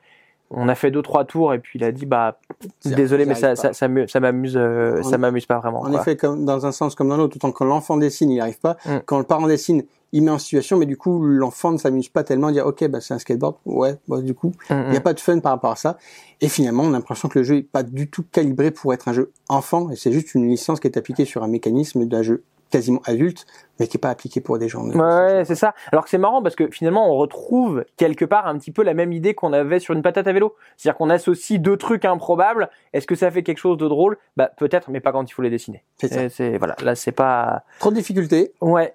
on 0.51 0.69
a 0.69 0.75
fait 0.75 0.91
deux 0.91 1.01
trois 1.01 1.25
tours 1.25 1.53
et 1.53 1.59
puis 1.59 1.79
il 1.79 1.83
a 1.83 1.91
dit 1.91 2.05
bah 2.05 2.39
désolé, 2.85 3.25
mais 3.25 3.35
ça 3.35 3.55
ça 3.55 3.87
m'amuse, 3.87 4.11
ça 4.11 4.19
m'amuse, 4.19 4.55
euh, 4.55 5.01
ça 5.01 5.17
m'amuse 5.17 5.45
pas 5.45 5.57
vraiment. 5.57 5.81
En 5.81 5.89
quoi. 5.89 6.01
effet, 6.01 6.15
comme 6.15 6.45
dans 6.45 6.65
un 6.65 6.71
sens 6.71 6.95
comme 6.95 7.09
dans 7.09 7.17
l'autre, 7.17 7.37
autant 7.37 7.51
quand 7.51 7.65
l'enfant 7.65 7.97
dessine, 7.97 8.29
il 8.29 8.35
n'y 8.35 8.41
arrive 8.41 8.59
pas. 8.59 8.77
Mm. 8.85 8.97
Quand 9.05 9.17
le 9.17 9.23
parent 9.23 9.47
dessine, 9.47 9.83
il 10.11 10.21
met 10.21 10.29
en 10.29 10.37
situation, 10.37 10.77
mais 10.77 10.85
du 10.85 10.95
coup, 10.95 11.23
l'enfant 11.23 11.71
ne 11.71 11.77
s'amuse 11.77 12.09
pas 12.09 12.23
tellement 12.23 12.47
à 12.47 12.51
dire, 12.51 12.67
ok, 12.67 12.87
bah, 12.87 13.01
c'est 13.01 13.15
un 13.15 13.19
skateboard. 13.19 13.55
Ouais, 13.65 13.95
bah, 14.07 14.21
du 14.21 14.35
coup, 14.35 14.51
Mm, 14.69 14.83
il 14.85 14.91
n'y 14.91 14.97
a 14.97 15.01
pas 15.01 15.13
de 15.13 15.19
fun 15.19 15.39
par 15.39 15.53
rapport 15.53 15.71
à 15.71 15.75
ça. 15.75 15.97
Et 16.39 16.49
finalement, 16.49 16.83
on 16.83 16.89
a 16.89 16.91
l'impression 16.91 17.29
que 17.29 17.39
le 17.39 17.43
jeu 17.43 17.57
est 17.57 17.63
pas 17.63 17.81
du 17.83 18.09
tout 18.09 18.23
calibré 18.31 18.69
pour 18.69 18.93
être 18.93 19.07
un 19.07 19.13
jeu 19.13 19.31
enfant, 19.49 19.89
et 19.89 19.95
c'est 19.95 20.11
juste 20.11 20.35
une 20.35 20.47
licence 20.47 20.79
qui 20.79 20.87
est 20.87 20.97
appliquée 20.97 21.25
sur 21.25 21.43
un 21.43 21.47
mécanisme 21.47 22.05
d'un 22.05 22.21
jeu 22.21 22.43
quasiment 22.73 23.01
adulte, 23.05 23.45
mais 23.79 23.85
qui 23.85 23.97
est 23.97 23.99
pas 23.99 24.09
appliqué 24.09 24.41
pour 24.41 24.57
des 24.57 24.67
gens. 24.67 24.83
Ouais, 24.83 25.45
c'est 25.45 25.53
ça. 25.53 25.75
Alors 25.91 26.03
que 26.05 26.09
c'est 26.09 26.17
marrant 26.17 26.41
parce 26.41 26.55
que 26.55 26.67
finalement, 26.71 27.07
on 27.07 27.15
retrouve 27.17 27.85
quelque 27.97 28.25
part 28.25 28.47
un 28.47 28.57
petit 28.57 28.71
peu 28.71 28.81
la 28.81 28.95
même 28.95 29.13
idée 29.13 29.35
qu'on 29.35 29.53
avait 29.53 29.77
sur 29.77 29.93
une 29.93 30.01
patate 30.01 30.25
à 30.25 30.33
vélo. 30.33 30.55
C'est-à-dire 30.75 30.97
qu'on 30.97 31.11
associe 31.11 31.59
deux 31.59 31.77
trucs 31.77 32.03
improbables. 32.03 32.71
Est-ce 32.91 33.05
que 33.05 33.13
ça 33.13 33.29
fait 33.29 33.43
quelque 33.43 33.59
chose 33.59 33.77
de 33.77 33.87
drôle? 33.87 34.17
Bah 34.37 34.49
peut-être, 34.57 34.89
mais 34.89 35.01
pas 35.01 35.11
quand 35.11 35.29
il 35.29 35.33
faut 35.33 35.43
les 35.43 35.51
dessiner. 35.51 35.83
C'est 35.97 36.29
ça. 36.29 36.57
Voilà, 36.57 36.75
là 36.81 36.95
c'est 36.95 37.11
pas. 37.11 37.61
Trop 37.79 37.91
de 37.91 37.95
difficultés, 37.95 38.53
Ouais, 38.59 38.91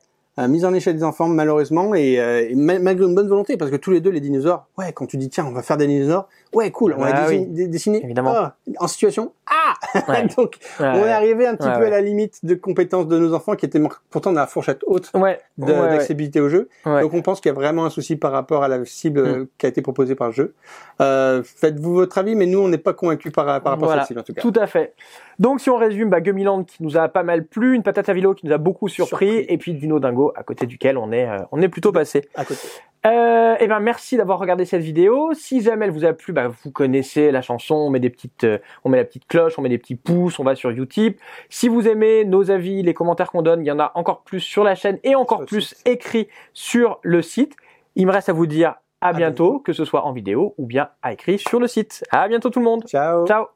mise 0.47 0.64
en 0.64 0.73
échec 0.75 0.95
des 0.95 1.02
enfants 1.02 1.26
malheureusement, 1.26 1.95
et, 1.95 2.21
euh, 2.21 2.47
et 2.49 2.54
ma- 2.54 2.78
malgré 2.78 3.04
une 3.07 3.14
bonne 3.14 3.28
volonté, 3.28 3.57
parce 3.57 3.71
que 3.73 3.76
tous 3.76 3.90
les 3.90 4.00
deux, 4.00 4.11
les 4.11 4.21
dinosaures, 4.21 4.66
ouais, 4.78 4.92
quand 4.92 5.07
tu 5.07 5.16
dis 5.16 5.28
tiens, 5.30 5.47
on 5.47 5.52
va 5.52 5.62
faire 5.62 5.76
des 5.78 5.87
dinosaures, 5.88 6.28
ouais, 6.54 6.71
cool, 6.71 6.95
on 6.97 7.00
Bah 7.00 7.11
va 7.12 7.28
oui. 7.28 7.47
dessiner, 7.47 7.66
dessiner, 7.68 8.04
Évidemment. 8.04 8.33
ah, 8.37 8.54
en 8.78 8.87
situation, 8.87 9.33
ah, 9.47 9.75
Ouais. 10.09 10.26
donc 10.37 10.57
on 10.78 10.85
est 10.85 11.11
arrivé 11.11 11.47
un 11.47 11.57
petit 11.57 11.66
peu 11.68 11.87
à 11.87 11.90
la 11.90 12.00
limite 12.00 12.45
de 12.45 12.54
compétences 12.54 13.09
de 13.09 13.18
nos 13.18 13.35
enfants 13.35 13.57
qui 13.57 13.64
étaient 13.66 13.80
pourtant 14.11 14.33
dans 14.33 14.40
la 14.40 14.47
fourchette 14.47 14.83
haute 14.87 15.11
ouais, 15.14 15.40
d'accessibilité 15.57 16.40
au 16.40 16.49
jeu. 16.49 16.68
Donc 16.85 17.14
on 17.14 17.23
pense 17.23 17.40
qu'il 17.40 17.49
y 17.49 17.52
a 17.52 17.54
vraiment 17.54 17.85
un 17.87 17.90
souci 17.90 18.16
par 18.16 18.33
rapport 18.33 18.62
à 18.62 18.68
la 18.68 18.85
cible 18.85 19.23
Mm. 19.23 19.26
euh, 19.26 19.49
qui 19.59 19.66
a 19.66 19.68
été 19.71 19.80
proposée 19.83 20.14
par 20.14 20.28
le 20.28 20.33
jeu. 20.35 20.54
Euh, 21.00 21.42
Faites-vous 21.42 21.95
votre 21.95 22.18
avis, 22.18 22.35
mais 22.35 22.47
nous 22.47 22.59
on 22.61 22.68
n'est 22.68 22.78
pas 22.78 22.92
convaincus 22.92 23.33
par, 23.33 23.47
par 23.47 23.73
rapport 23.73 23.78
Voilà. 23.88 24.02
à 24.02 24.04
cette 24.04 24.09
cible 24.09 24.21
en 24.21 24.23
tout 24.23 24.35
cas. 24.35 24.42
Tout 24.42 24.52
à 24.57 24.66
fait. 24.66 24.95
Donc 25.38 25.61
si 25.61 25.71
on 25.71 25.76
résume, 25.76 26.11
bah, 26.11 26.21
Gummiland 26.21 26.64
qui 26.64 26.83
nous 26.83 26.97
a 26.97 27.09
pas 27.09 27.23
mal 27.23 27.45
plu, 27.45 27.75
une 27.75 27.83
patate 27.83 28.09
à 28.09 28.12
vélo 28.12 28.35
qui 28.35 28.47
nous 28.47 28.52
a 28.52 28.59
beaucoup 28.59 28.88
surpris, 28.88 29.28
Surpris. 29.28 29.47
et 29.49 29.59
puis 29.59 29.75
Dino 29.75 29.99
Dingo 30.00 30.27
à 30.35 30.42
côté 30.42 30.66
duquel 30.66 30.99
on 30.99 31.12
est, 31.12 31.28
euh, 31.28 31.38
on 31.52 31.61
est 31.62 31.68
plutôt 31.68 31.92
passé. 31.92 32.28
À 32.35 32.44
côté. 32.44 32.68
Euh, 33.06 33.56
et 33.61 33.68
ben 33.68 33.80
merci 33.80 34.16
d'avoir 34.16 34.38
regardé 34.38 34.64
cette 34.64 34.82
vidéo. 34.82 35.32
Si 35.35 35.62
jamais 35.62 35.87
elle 35.87 35.92
vous 35.92 36.04
a 36.04 36.12
plu, 36.12 36.32
bah, 36.32 36.49
vous 36.49 36.70
connaissez 36.70 37.30
la 37.30 37.42
chanson, 37.42 37.75
on 37.75 37.90
met 37.90 38.00
des 38.00 38.11
petites, 38.11 38.44
euh, 38.44 38.58
on 38.85 38.88
met 38.88 38.97
la 38.97 39.04
petite 39.04 39.26
cloche, 39.28 39.58
on 39.58 39.62
met 39.62 39.68
des 39.68 39.78
petits 39.78 39.94
pouces, 39.94 40.38
on 40.38 40.44
va 40.44 40.54
sur 40.54 40.70
Utip. 40.70 41.20
Si 41.49 41.68
vous 41.68 41.87
aimez 41.87 42.25
nos 42.25 42.50
avis, 42.50 42.82
les 42.82 42.94
commentaires 42.94 43.30
qu'on 43.30 43.42
donne, 43.42 43.64
il 43.64 43.68
y 43.68 43.73
en 43.73 43.78
a 43.78 43.92
encore 43.94 44.23
plus 44.23 44.40
sur 44.40 44.64
la 44.64 44.75
chaîne 44.75 44.99
et 45.04 45.14
encore 45.14 45.44
plus 45.44 45.68
site. 45.68 45.87
écrit 45.87 46.28
sur 46.52 46.99
le 47.02 47.23
site. 47.23 47.54
Il 47.94 48.06
me 48.06 48.12
reste 48.12 48.28
à 48.28 48.32
vous 48.32 48.47
dire 48.47 48.75
à, 49.00 49.08
À 49.08 49.12
bientôt, 49.12 49.61
que 49.61 49.73
ce 49.73 49.85
soit 49.85 50.04
en 50.04 50.12
vidéo 50.12 50.54
ou 50.58 50.66
bien 50.66 50.90
à 51.02 51.12
écrit 51.12 51.38
sur 51.38 51.61
le 51.61 51.68
site. 51.68 52.04
À 52.11 52.26
bientôt 52.28 52.50
tout 52.50 52.58
le 52.58 52.64
monde. 52.64 52.85
Ciao. 52.87 53.26
Ciao. 53.26 53.49